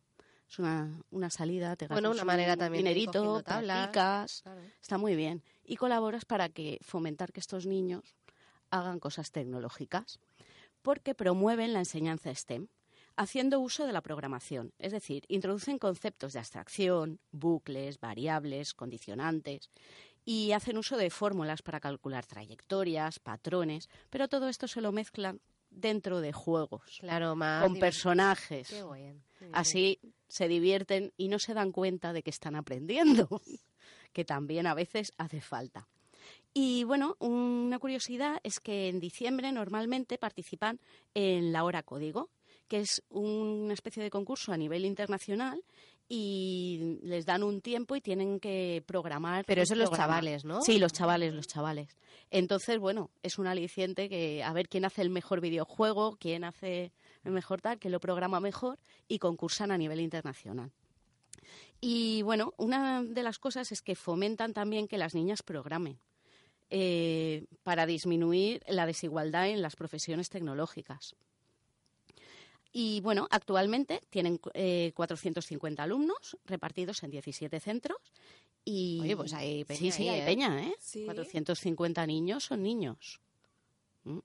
[0.51, 4.61] Es una, una salida, te Bueno, gastas una un manera también dinerito, practicas, Claro.
[4.83, 5.45] está muy bien.
[5.65, 8.17] Y colaboras para que fomentar que estos niños
[8.71, 10.19] hagan cosas tecnológicas,
[10.83, 12.67] porque promueven la enseñanza STEM,
[13.17, 19.71] haciendo uso de la programación, es decir, introducen conceptos de abstracción, bucles, variables, condicionantes,
[20.25, 25.41] y hacen uso de fórmulas para calcular trayectorias, patrones, pero todo esto se lo mezclan
[25.71, 27.63] dentro de juegos, Claro, más.
[27.63, 28.69] con personajes.
[28.69, 29.23] Qué bien.
[29.53, 29.99] Así
[30.31, 33.29] se divierten y no se dan cuenta de que están aprendiendo,
[34.13, 35.89] que también a veces hace falta.
[36.53, 40.81] Y bueno, una curiosidad es que en diciembre normalmente participan
[41.15, 42.31] en la hora código,
[42.69, 45.63] que es una especie de concurso a nivel internacional
[46.09, 49.45] y les dan un tiempo y tienen que programar.
[49.45, 50.61] Pero eso los chavales, ¿no?
[50.61, 51.97] Sí, los chavales, los chavales.
[52.33, 56.93] Entonces, bueno, es un aliciente que a ver quién hace el mejor videojuego, quién hace
[57.25, 60.73] mejor tal, que lo programa mejor y concursan a nivel internacional.
[61.81, 65.99] Y bueno, una de las cosas es que fomentan también que las niñas programen.
[66.73, 71.17] Eh, para disminuir la desigualdad en las profesiones tecnológicas.
[72.73, 77.99] Y bueno, actualmente tienen 450 eh, alumnos repartidos en 17 centros.
[78.65, 79.81] Y, Oye, pues hay peña.
[79.81, 80.25] Sí, sí, hay ¿eh?
[80.25, 80.75] peña, ¿eh?
[81.05, 83.21] 450 niños son niños.
[84.05, 84.19] ¿Mm?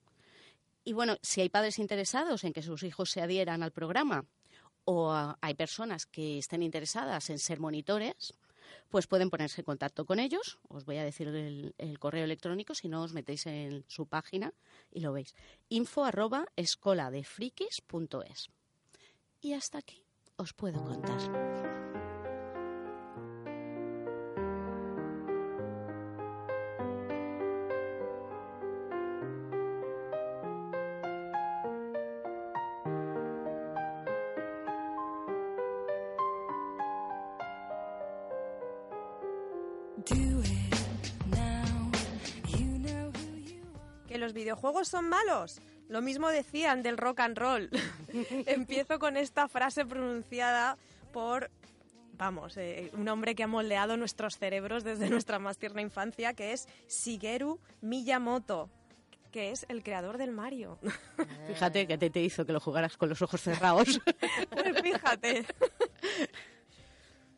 [0.86, 4.24] Y bueno, si hay padres interesados en que sus hijos se adhieran al programa
[4.84, 8.34] o hay personas que estén interesadas en ser monitores,
[8.88, 10.60] pues pueden ponerse en contacto con ellos.
[10.68, 14.54] Os voy a decir el, correo electrónico, si no os metéis en su página
[14.92, 15.34] y lo veis.
[15.70, 16.08] info.
[19.40, 20.04] Y hasta aquí
[20.36, 21.65] os puedo contar.
[44.56, 45.60] Videojuegos son malos?
[45.88, 47.70] Lo mismo decían del rock and roll.
[48.46, 50.78] Empiezo con esta frase pronunciada
[51.12, 51.50] por,
[52.14, 56.52] vamos, eh, un hombre que ha moldeado nuestros cerebros desde nuestra más tierna infancia, que
[56.52, 58.70] es Shigeru Miyamoto
[59.32, 60.78] que es el creador del Mario.
[61.46, 64.00] Fíjate que te, te hizo que lo jugaras con los ojos cerrados.
[64.50, 65.44] pues fíjate.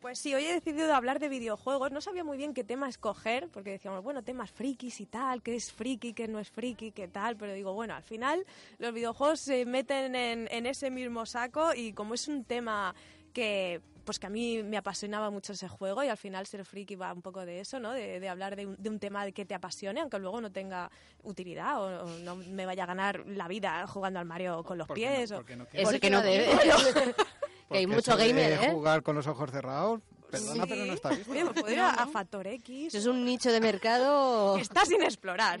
[0.01, 1.91] Pues sí, hoy he decidido hablar de videojuegos.
[1.91, 5.55] No sabía muy bien qué tema escoger, porque decíamos, bueno, temas frikis y tal, qué
[5.55, 7.35] es friki, qué no es friki, qué tal.
[7.35, 8.45] Pero digo, bueno, al final
[8.77, 12.95] los videojuegos se meten en, en ese mismo saco y como es un tema
[13.33, 16.95] que pues que a mí me apasionaba mucho ese juego y al final ser friki
[16.95, 17.91] va un poco de eso, ¿no?
[17.91, 20.89] De, de hablar de un, de un, tema que te apasione, aunque luego no tenga
[21.21, 24.87] utilidad o, o, no me vaya a ganar la vida jugando al Mario con los
[24.87, 25.29] pies.
[25.29, 25.39] No, o...
[25.41, 26.47] porque no, Eso que no debe.
[27.69, 28.71] que hay mucho gamer, ¿eh?
[28.71, 30.69] jugar con los ojos cerrados, perdona, sí.
[30.69, 32.93] pero no está puedo ir a, a Factor X.
[32.95, 34.55] Es un nicho de mercado...
[34.55, 35.59] que está sin explorar.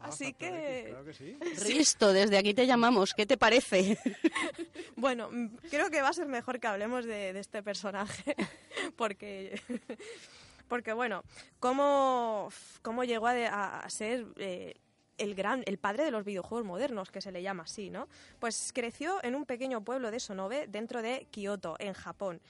[0.00, 0.80] Así Ah, que...
[0.80, 1.38] X, claro que sí.
[1.64, 3.14] Risto, desde aquí te llamamos.
[3.14, 3.98] ¿Qué te parece?
[4.96, 8.36] Bueno, mm, creo que va a ser mejor que hablemos de, de este personaje,
[8.96, 9.60] porque...
[10.68, 11.24] Porque bueno,
[11.58, 12.50] cómo,
[12.82, 14.76] cómo llegó a, a ser eh,
[15.22, 18.08] el gran, el padre de los videojuegos modernos, que se le llama así, ¿no?
[18.40, 22.40] Pues creció en un pequeño pueblo de Sonobe, dentro de Kioto, en Japón.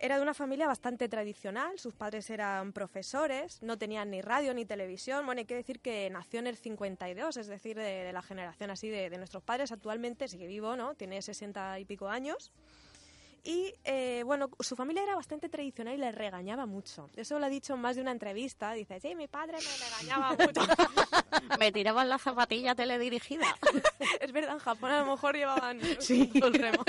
[0.00, 4.64] Era de una familia bastante tradicional, sus padres eran profesores, no tenían ni radio ni
[4.64, 5.26] televisión.
[5.26, 8.88] Bueno, hay que decir que nació en el 52, es decir, de, la generación así
[8.90, 9.72] de, de, nuestros padres.
[9.72, 10.94] Actualmente sigue vivo, ¿no?
[10.94, 12.52] Tiene 60 y pico años.
[13.48, 17.08] Y eh, bueno, su familia era bastante tradicional y le regañaba mucho.
[17.16, 18.74] Eso lo ha dicho en más de una entrevista.
[18.74, 20.60] Dice, sí, mi padre me regañaba mucho.
[21.58, 23.46] me tiraban la zapatilla teledirigida.
[24.20, 26.30] es verdad, en Japón a lo mejor llevaban sí.
[26.44, 26.84] un remo.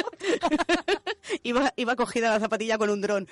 [1.44, 3.26] iba, iba cogida la zapatilla con un dron.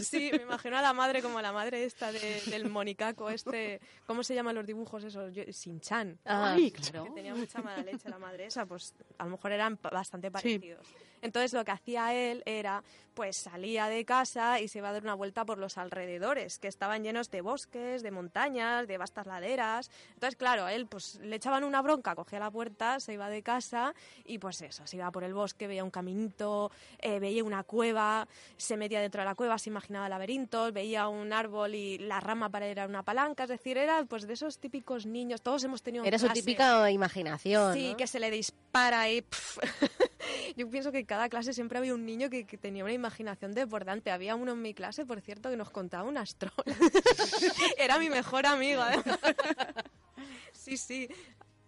[0.00, 4.22] sí, me imagino a la madre como la madre esta de, del monicaco, este, ¿cómo
[4.22, 5.32] se llaman los dibujos esos?
[5.50, 6.20] Sin-chan.
[6.24, 7.02] Ay, claro.
[7.02, 10.86] Que tenía mucha mala leche la madre esa, pues a lo mejor eran bastante parecidos.
[10.86, 11.09] Sí.
[11.22, 12.82] Entonces lo que hacía él era,
[13.14, 16.68] pues salía de casa y se iba a dar una vuelta por los alrededores, que
[16.68, 19.90] estaban llenos de bosques, de montañas, de vastas laderas.
[20.14, 23.94] Entonces, claro, él pues le echaban una bronca, cogía la puerta, se iba de casa
[24.24, 28.26] y pues eso, se iba por el bosque, veía un caminito, eh, veía una cueva,
[28.56, 32.48] se metía dentro de la cueva, se imaginaba laberintos, veía un árbol y la rama
[32.48, 35.82] para ir a una palanca, es decir, era pues de esos típicos niños, todos hemos
[35.82, 37.74] tenido Era su típica imaginación.
[37.74, 37.96] Sí, ¿no?
[37.96, 39.24] que se le dispara y...
[40.56, 43.52] Yo pienso que en cada clase siempre había un niño que, que, tenía una imaginación
[43.52, 44.10] desbordante.
[44.10, 46.64] Había uno en mi clase, por cierto, que nos contaba unas trolas.
[47.78, 48.82] Era mi mejor amigo.
[48.82, 49.02] ¿eh?
[50.52, 51.08] sí, sí.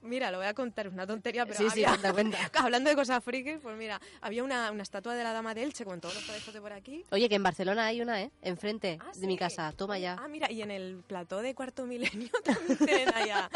[0.03, 2.38] Mira, lo voy a contar, es una tontería, pero sí, había, sí, cuenta, cuenta.
[2.55, 5.84] hablando de cosas frikis, pues mira, había una, una, estatua de la Dama de Elche
[5.84, 7.05] con todos los colegios de por aquí.
[7.11, 8.30] Oye, que en Barcelona hay una, ¿eh?
[8.42, 9.26] Enfrente ah, de ¿sí?
[9.26, 10.16] mi casa, toma ya.
[10.20, 13.48] Ah, mira, y en el plató de Cuarto Milenio también tienen allá.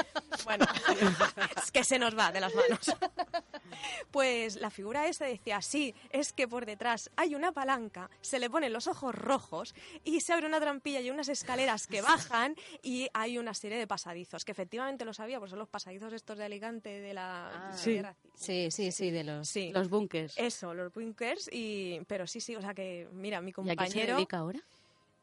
[0.45, 0.67] Bueno,
[1.57, 2.95] es que se nos va de las manos.
[4.11, 8.49] Pues la figura esa decía, sí, es que por detrás hay una palanca, se le
[8.49, 9.75] ponen los ojos rojos
[10.05, 13.87] y se abre una trampilla y unas escaleras que bajan y hay una serie de
[13.87, 17.73] pasadizos, que efectivamente lo sabía, porque son los pasadizos estos de Alicante de la ah,
[17.73, 18.01] sí.
[18.35, 19.73] sí, sí, sí, de los, sí.
[19.75, 20.35] los bunkers.
[20.37, 23.83] Eso, los bunkers, y pero sí, sí, o sea que, mira, mi compañero...
[23.83, 24.61] ¿Y a qué se dedica ahora?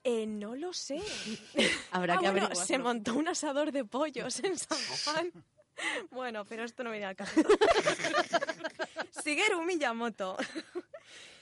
[0.03, 0.99] Eh, no lo sé.
[1.91, 5.31] Habrá ah, que bueno, se montó un asador de pollos en San Juan.
[6.11, 7.41] Bueno, pero esto no viene al caso.
[9.25, 10.37] Shigeru Miyamoto.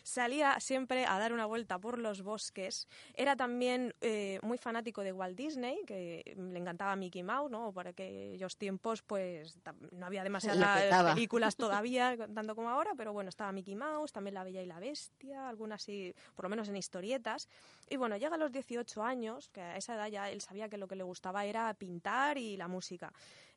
[0.03, 2.87] Salía siempre a dar una vuelta por los bosques.
[3.13, 7.71] Era también eh, muy fanático de Walt Disney, que le encantaba Mickey Mouse, ¿no?
[7.71, 9.59] Por aquellos tiempos, pues
[9.91, 14.43] no había demasiadas películas todavía, tanto como ahora, pero bueno, estaba Mickey Mouse, también La
[14.43, 17.47] Bella y la Bestia, algunas sí, por lo menos en historietas.
[17.89, 20.77] Y bueno, llega a los 18 años, que a esa edad ya él sabía que
[20.77, 23.11] lo que le gustaba era pintar y la música.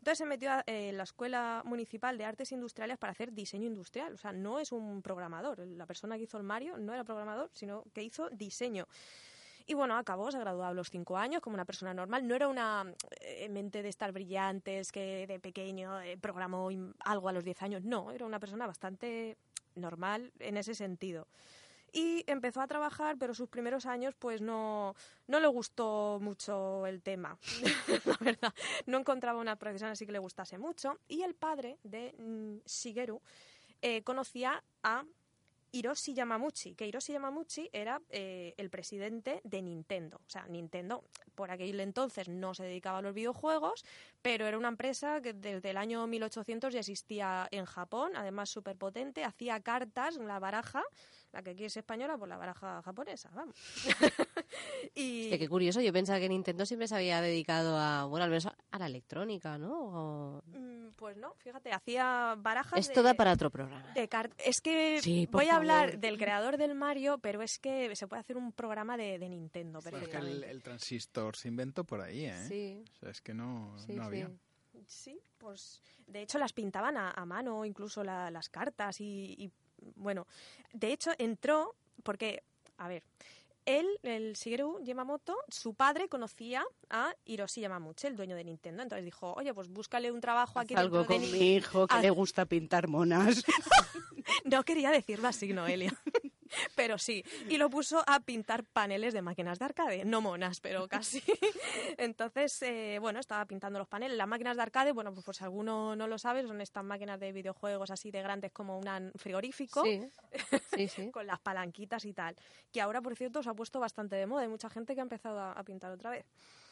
[0.05, 4.12] Entonces se metió eh, en la Escuela Municipal de Artes Industriales para hacer diseño industrial.
[4.12, 5.61] O sea, no es un programador.
[5.61, 8.86] La persona que hizo el Mario no era programador, sino que hizo diseño.
[9.64, 12.28] Y bueno, acabó, se graduó a los cinco años como una persona normal.
[12.28, 12.84] No era una
[13.22, 17.82] eh, mente de estar brillantes que de pequeño eh, programó algo a los diez años.
[17.82, 19.38] No, era una persona bastante
[19.74, 21.28] normal en ese sentido
[21.95, 24.95] y empezó a trabajar, pero sus primeros años pues no,
[25.28, 27.38] no le gustó mucho el tema,
[28.05, 28.53] la verdad.
[28.86, 30.99] No encontraba una profesión así que le gustase mucho.
[31.09, 33.22] Y el padre de mm, Shigeru
[33.80, 35.05] eh, conocía a
[35.74, 40.18] Hiroshi Yamamuchi, que Hiroshi Yamamuchi era eh, el presidente de Nintendo.
[40.18, 43.84] O sea, Nintendo por aquel entonces no se dedicaba a los videojuegos,
[44.22, 48.76] pero era una empresa que desde el año 1800 ya existía en Japón, además súper
[48.76, 50.84] potente, hacía cartas, la baraja,
[51.35, 53.57] la que aquí es española, pues la baraja japonesa, vamos.
[54.95, 55.37] y...
[55.37, 58.78] qué curioso, yo pensaba que Nintendo siempre se había dedicado a, bueno, al menos a
[58.78, 60.45] la electrónica, ¿no?
[60.47, 62.78] Mm, pues no, fíjate, hacía barajas...
[62.78, 63.93] Esto da para otro programa.
[64.39, 68.37] es que voy a hablar del creador del Mario, pero es que se puede hacer
[68.37, 69.80] un programa de, Nintendo.
[69.82, 72.45] pero es que el, transistor se inventó por ahí, ¿eh?
[72.47, 72.85] Sí.
[72.93, 74.30] O sea, es que no, no había.
[74.87, 79.51] Sí, pues de hecho las pintaban a, mano, incluso las cartas y
[79.97, 80.26] bueno,
[80.72, 82.43] de hecho entró porque,
[82.78, 83.03] a ver,
[83.66, 88.82] él, el Shigeru Yamamoto, su padre conocía a Hiroshi Yamamuchi, el dueño de Nintendo.
[88.82, 90.74] Entonces dijo, oye, pues búscale un trabajo aquí.
[90.74, 93.43] algo con mi hijo que le gusta pintar monas.
[94.45, 95.95] no quería decirlo así, Noelia.
[96.74, 97.24] pero sí.
[97.48, 101.22] Y lo puso a pintar paneles de máquinas de arcade, no monas, pero casi.
[101.98, 104.16] Entonces, eh, bueno, estaba pintando los paneles.
[104.16, 107.18] Las máquinas de arcade, bueno, pues por si alguno no lo sabe, son estas máquinas
[107.20, 109.82] de videojuegos así de grandes como un frigorífico,
[111.12, 112.36] con las palanquitas y tal.
[112.72, 114.42] Que ahora, por cierto, se ha puesto bastante de moda.
[114.42, 116.26] Hay mucha gente que ha empezado a, pintar otra vez.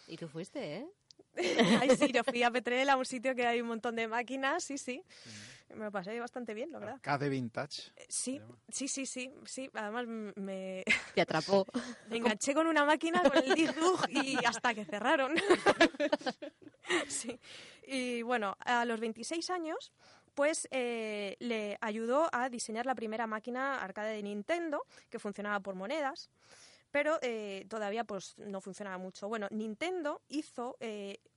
[0.06, 0.86] Y tú fuiste, ¿eh?
[1.80, 4.64] Ay, sí, yo fui a Petrel, a un sitio que hay un montón de máquinas,
[4.64, 5.02] sí, sí.
[5.74, 6.94] Me lo pasé bastante bien, la verdad.
[6.94, 7.92] Arcade Vintage.
[7.96, 9.70] Eh, sí, sí, sí, sí, sí.
[9.74, 10.84] Además me...
[11.14, 11.66] Te atrapó.
[12.08, 13.74] Me enganché con una máquina, con el disc
[14.10, 15.34] y hasta que cerraron.
[17.08, 17.38] sí.
[17.86, 19.92] Y bueno, a los 26 años
[20.34, 25.74] pues eh, le ayudó a diseñar la primera máquina arcade de Nintendo, que funcionaba por
[25.74, 26.30] monedas,
[26.90, 29.28] pero eh, todavía pues no funcionaba mucho.
[29.28, 30.78] Bueno, Nintendo hizo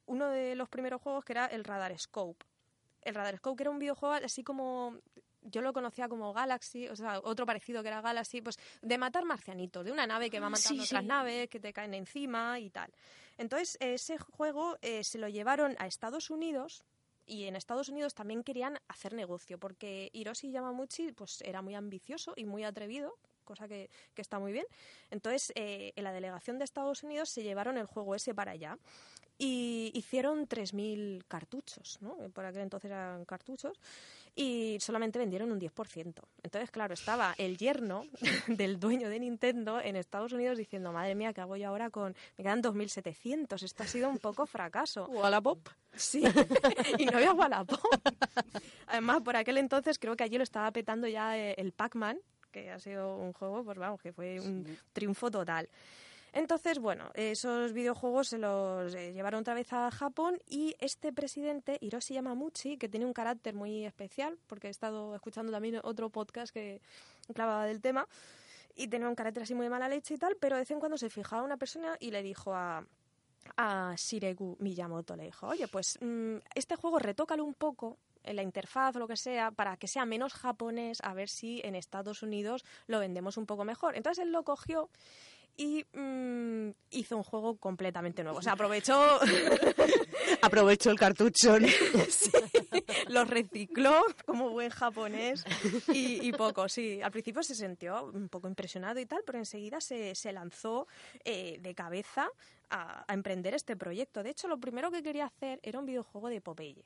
[0.05, 2.45] uno de los primeros juegos que era el Radar Scope
[3.06, 4.99] el Radar Scope, que era un videojuego así como
[5.45, 9.26] yo lo conocía como Galaxy, o sea, otro parecido que era Galaxy, pues de matar
[9.26, 12.70] marcianitos, de una nave que va ah, matando otras naves, que te caen encima y
[12.70, 12.91] tal.
[13.38, 16.84] Entonces, ese juego eh, se lo llevaron a Estados Unidos
[17.26, 22.34] y en Estados Unidos también querían hacer negocio, porque Hiroshi Yamamuchi pues era muy ambicioso
[22.36, 24.65] y muy atrevido, cosa que, está muy bien.
[25.11, 28.77] Entonces, eh, en la delegación de Estados Unidos se llevaron el juego ese para allá
[29.37, 32.15] y hicieron 3.000 cartuchos, ¿no?
[32.29, 33.77] Por aquel entonces eran cartuchos,
[34.35, 36.13] y solamente vendieron un 10%.
[36.43, 38.05] Entonces, claro, estaba el yerno
[38.47, 42.15] del dueño de Nintendo en Estados Unidos diciendo, madre mía, ¿qué hago yo ahora con...?
[42.37, 45.05] Me quedan 2.700, esto ha sido un poco fracaso.
[45.07, 45.69] ¿Wallapop?
[45.95, 46.23] Sí,
[46.99, 47.79] y no había Wallapop.
[48.87, 52.19] Además, por aquel entonces creo que allí lo estaba petando ya eh, el Pac-Man,
[52.56, 55.68] que ha sido un juego, pues vamos, que fue un triunfo total.
[56.32, 61.78] Entonces, bueno, esos videojuegos se los eh, llevaron otra vez a Japón y este presidente,
[61.82, 66.53] Hiroshi Yamamuchi, que tiene un carácter muy especial, porque he estado escuchando también otro podcast
[66.53, 66.82] que
[67.34, 68.08] clavaba del tema,
[68.74, 70.80] y tenía un carácter así muy de mala leche y tal, pero de vez en
[70.80, 72.86] cuando se fijaba una persona y le dijo a,
[73.58, 77.97] a Shiregu Miyamoto, le dijo, oye, pues mm, este juego retócalo un poco
[78.34, 81.76] la interfaz o lo que sea, para que sea menos japonés, a ver si en
[81.76, 83.95] Estados Unidos lo vendemos un poco mejor.
[83.95, 84.89] Entonces él lo cogió
[85.57, 88.39] y mm, hizo un juego completamente nuevo.
[88.39, 89.19] O sea, aprovechó...
[90.41, 91.57] aprovechó el cartucho.
[92.09, 92.32] sí,
[93.07, 95.43] lo recicló como buen japonés
[95.88, 97.01] y, poco, sí.
[97.01, 100.88] Al principio se sintió un poco impresionado y tal, pero enseguida se, lanzó
[101.23, 102.30] eh, de cabeza
[102.69, 104.23] a, emprender este proyecto.
[104.23, 106.84] De hecho, lo primero que quería hacer era un videojuego de Popeye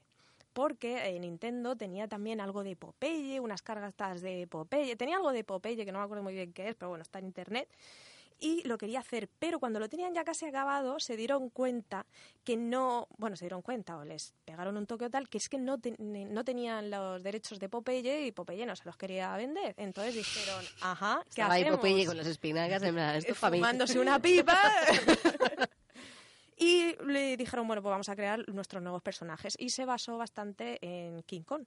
[0.54, 5.43] porque eh, Nintendo tenía también algo de Popeye, unas cargas de Popeye, tenía algo de
[5.43, 7.70] Popeye que no me acuerdo muy bien qué es, pero bueno, está en internet.
[8.41, 12.06] y lo quería hacer, pero cuando lo tenían ya casi acabado se dieron cuenta
[12.45, 15.50] que no, bueno, se dieron cuenta o les pegaron un toque o tal, que es
[15.50, 19.76] que no, no tenían los derechos de Popeye y Popeye no se los quería vender.
[19.78, 21.80] Entonces dijeron, ajá, ¿qué Estaba ahí hacemos?
[21.80, 24.58] Popeye con las espinacas, en plan, esto fumándose una pipa.
[26.60, 29.55] y le dijeron, bueno, pues vamos a crear nuestros nuevos personajes.
[29.57, 31.64] Y se basó bastante en King Kong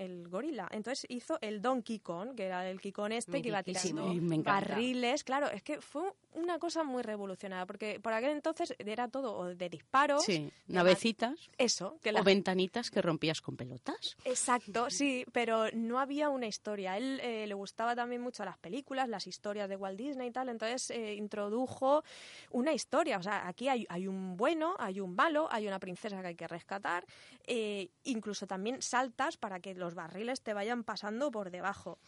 [0.00, 0.66] el gorila.
[0.72, 4.14] Entonces hizo el Donkey Kong, que era el Kong este que iba tirando.
[4.14, 5.22] Me barriles.
[5.24, 9.68] Claro, es que fue una cosa muy revolucionada, porque por aquel entonces era todo de
[9.68, 10.24] disparos.
[10.24, 14.16] Sí, navecitas Eso, que la o ventanitas que rompías con pelotas.
[14.24, 16.92] Exacto, sí, pero no había una historia.
[16.92, 20.32] A él eh, le gustaba también mucho las películas, las historias de Walt Disney y
[20.32, 22.04] tal, entonces eh, introdujo
[22.50, 23.18] una historia.
[23.18, 26.36] O sea, aquí hay, hay un bueno, hay un malo, hay una princesa que hay
[26.36, 27.04] que rescatar,
[27.46, 31.98] eh, incluso también saltas para que los barriles te vayan pasando por debajo.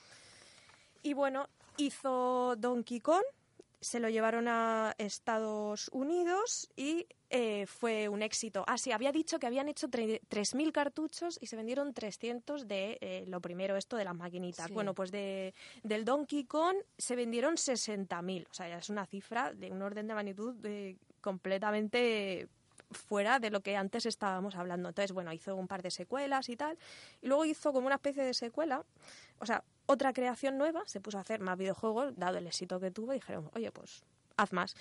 [1.02, 3.24] Y bueno, hizo Donkey Kong,
[3.80, 8.62] se lo llevaron a Estados Unidos y eh, fue un éxito.
[8.68, 12.98] Ah, sí, había dicho que habían hecho tre- 3.000 cartuchos y se vendieron 300 de
[13.00, 14.66] eh, lo primero, esto de las maquinitas.
[14.68, 14.72] Sí.
[14.72, 15.52] Bueno, pues de,
[15.82, 18.46] del Donkey Kong se vendieron 60.000.
[18.48, 22.46] O sea, ya es una cifra de un orden de magnitud de- completamente
[22.92, 24.88] fuera de lo que antes estábamos hablando.
[24.88, 26.78] Entonces, bueno, hizo un par de secuelas y tal.
[27.20, 28.84] Y luego hizo como una especie de secuela,
[29.38, 32.90] o sea, otra creación nueva, se puso a hacer más videojuegos, dado el éxito que
[32.90, 34.02] tuvo, y dijeron, oye, pues
[34.36, 34.74] haz más.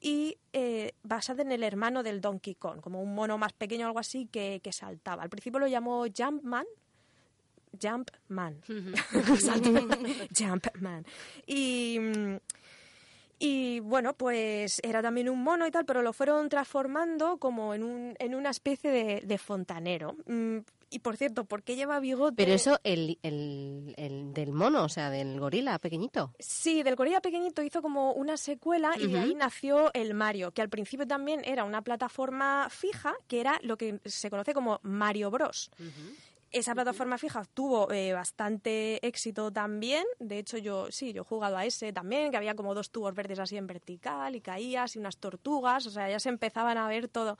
[0.00, 3.88] Y eh, basada en el hermano del Donkey Kong, como un mono más pequeño o
[3.88, 5.22] algo así que, que saltaba.
[5.22, 6.66] Al principio lo llamó Jumpman,
[7.80, 8.62] Jumpman.
[10.36, 11.06] Jumpman.
[11.46, 12.36] Y, mm,
[13.40, 17.82] y bueno, pues era también un mono y tal, pero lo fueron transformando como en,
[17.82, 20.14] un, en una especie de, de fontanero.
[20.26, 20.58] Mm,
[20.92, 22.34] Y por cierto, ¿por qué lleva bigote?
[22.36, 26.32] Pero eso, el, el, el del mono, o sea, del gorila pequeñito.
[26.40, 30.62] Sí, del gorila pequeñito hizo como una secuela y de ahí nació el Mario, que
[30.62, 35.30] al principio también era una plataforma fija, que era lo que se conoce como Mario
[35.30, 35.70] Bros.
[36.52, 40.04] Esa plataforma fija tuvo eh, bastante éxito también.
[40.18, 43.14] De hecho, yo sí, yo he jugado a ese también, que había como dos tubos
[43.14, 45.86] verdes así en vertical y caías y unas tortugas.
[45.86, 47.38] O sea, ya se empezaban a ver todo,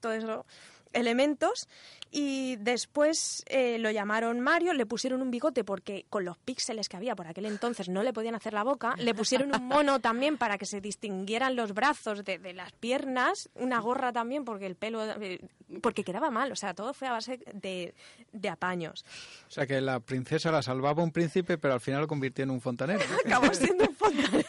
[0.00, 0.44] todo eso
[0.92, 1.68] elementos
[2.12, 6.96] y después eh, lo llamaron Mario, le pusieron un bigote porque con los píxeles que
[6.96, 10.36] había por aquel entonces no le podían hacer la boca, le pusieron un mono también
[10.36, 14.74] para que se distinguieran los brazos de, de las piernas, una gorra también porque el
[14.74, 15.40] pelo, eh,
[15.80, 17.94] porque quedaba mal, o sea, todo fue a base de,
[18.32, 19.04] de apaños.
[19.48, 22.50] O sea que la princesa la salvaba un príncipe, pero al final lo convirtió en
[22.50, 23.00] un fontanero.
[23.26, 24.44] Acabó siendo un fontanero.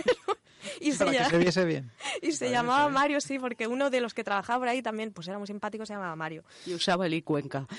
[0.87, 1.91] Y se, Para que llama- se viese bien.
[2.23, 5.27] y se llamaba Mario, sí, porque uno de los que trabajaba por ahí también, pues
[5.27, 6.43] era muy simpático, se llamaba Mario.
[6.65, 7.67] Y usaba el Cuenca.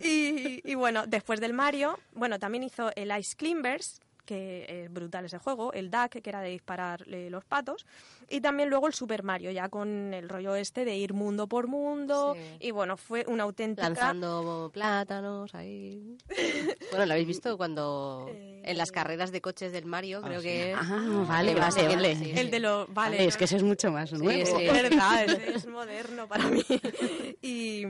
[0.00, 5.24] Y, y bueno, después del Mario, bueno, también hizo el Ice Climbers, que es brutal
[5.24, 7.86] ese juego, el Duck, que era de disparar eh, los patos,
[8.28, 11.66] y también luego el Super Mario, ya con el rollo este de ir mundo por
[11.68, 12.66] mundo, Sí.
[12.68, 13.88] y bueno, fue una auténtica...
[13.88, 16.16] Lanzando plátanos ahí.
[16.90, 20.22] Bueno, ¿lo habéis visto cuando en las carreras de coches del Mario?
[20.22, 20.72] Creo que.
[20.76, 22.16] Ah, vale, que va a vale, ser- vale.
[22.16, 22.50] sí, El sí.
[22.50, 22.94] de los...
[22.94, 24.46] Vale, Vale, es que ese es mucho más nuevo.
[24.58, 24.64] sí.
[24.64, 26.62] Es verdad, ese es moderno para mí.
[27.42, 27.84] Y,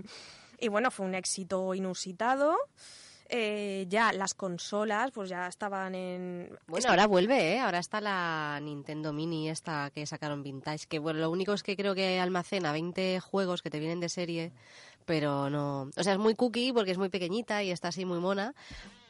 [0.59, 2.57] y bueno, fue un éxito inusitado.
[3.29, 6.51] Eh, ya las consolas, pues ya estaban en...
[6.67, 7.61] Bueno, ahora vuelve, ¿eh?
[7.61, 11.75] Ahora está la Nintendo Mini esta que sacaron Vintage, que bueno, lo único es que
[11.77, 14.53] creo que almacena 20 juegos que te vienen de serie,
[15.07, 15.91] pero no...
[15.97, 18.55] O sea, es muy cookie porque es muy pequeñita y está así muy mona,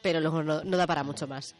[0.01, 1.53] pero luego no, no da para mucho más.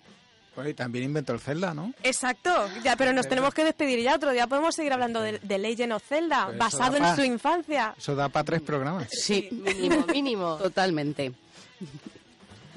[0.55, 1.93] Pues, y también inventó el Zelda, ¿no?
[2.03, 4.15] Exacto, ya, pero nos tenemos que despedir ya.
[4.15, 7.23] Otro día podemos seguir hablando de, de Legend of Zelda, Pues basado en pa- su
[7.25, 7.93] infancia.
[7.97, 9.09] Eso da para tres programas.
[9.11, 10.55] Sí, Mínimo, mínimo.
[10.55, 11.33] totalmente.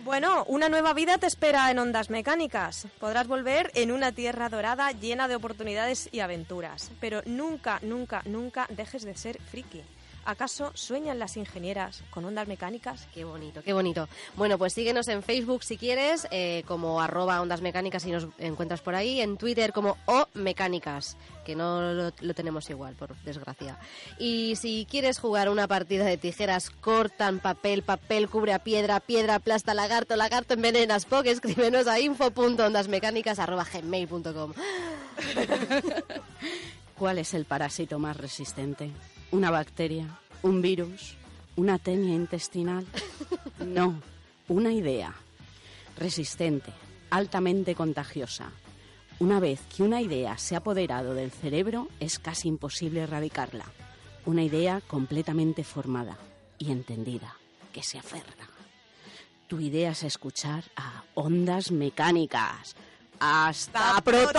[0.08, 2.86] Bueno, una nueva vida te espera en Ondas Mecánicas.
[2.98, 6.90] Podrás volver en una tierra dorada llena de oportunidades y aventuras.
[6.98, 9.82] Pero nunca, nunca, nunca dejes de ser friki.
[10.28, 13.08] ¿Acaso sueñan las ingenieras con ondas mecánicas?
[13.14, 14.10] Qué bonito, qué bonito.
[14.36, 18.82] Bueno, pues síguenos en Facebook si quieres, eh, como arroba ondas mecánicas si nos encuentras
[18.82, 21.16] por ahí, en Twitter como o mecánicas,
[21.46, 23.78] que no lo, lo tenemos igual, por desgracia.
[24.18, 29.36] Y si quieres jugar una partida de tijeras, cortan papel, papel, cubre a piedra, piedra,
[29.36, 34.52] aplasta lagarto, lagarto envenenas, poke, escríbenos a info.ondasmecánicas arroba gmail.com.
[36.98, 38.90] ¿Cuál es el parásito más resistente?
[39.30, 40.18] ¿Una bacteria?
[40.42, 41.16] ¿Un virus?
[41.56, 42.86] ¿Una tenia intestinal?
[43.58, 44.00] No,
[44.46, 45.12] una idea.
[45.98, 46.72] Resistente,
[47.10, 48.52] altamente contagiosa.
[49.18, 53.64] Una vez que una idea se ha apoderado del cerebro, es casi imposible erradicarla.
[54.26, 56.16] Una idea completamente formada
[56.56, 57.34] y entendida,
[57.72, 58.48] que se aferra.
[59.48, 62.76] Tu idea es escuchar a ondas mecánicas.
[63.18, 64.38] ¡Hasta Protón!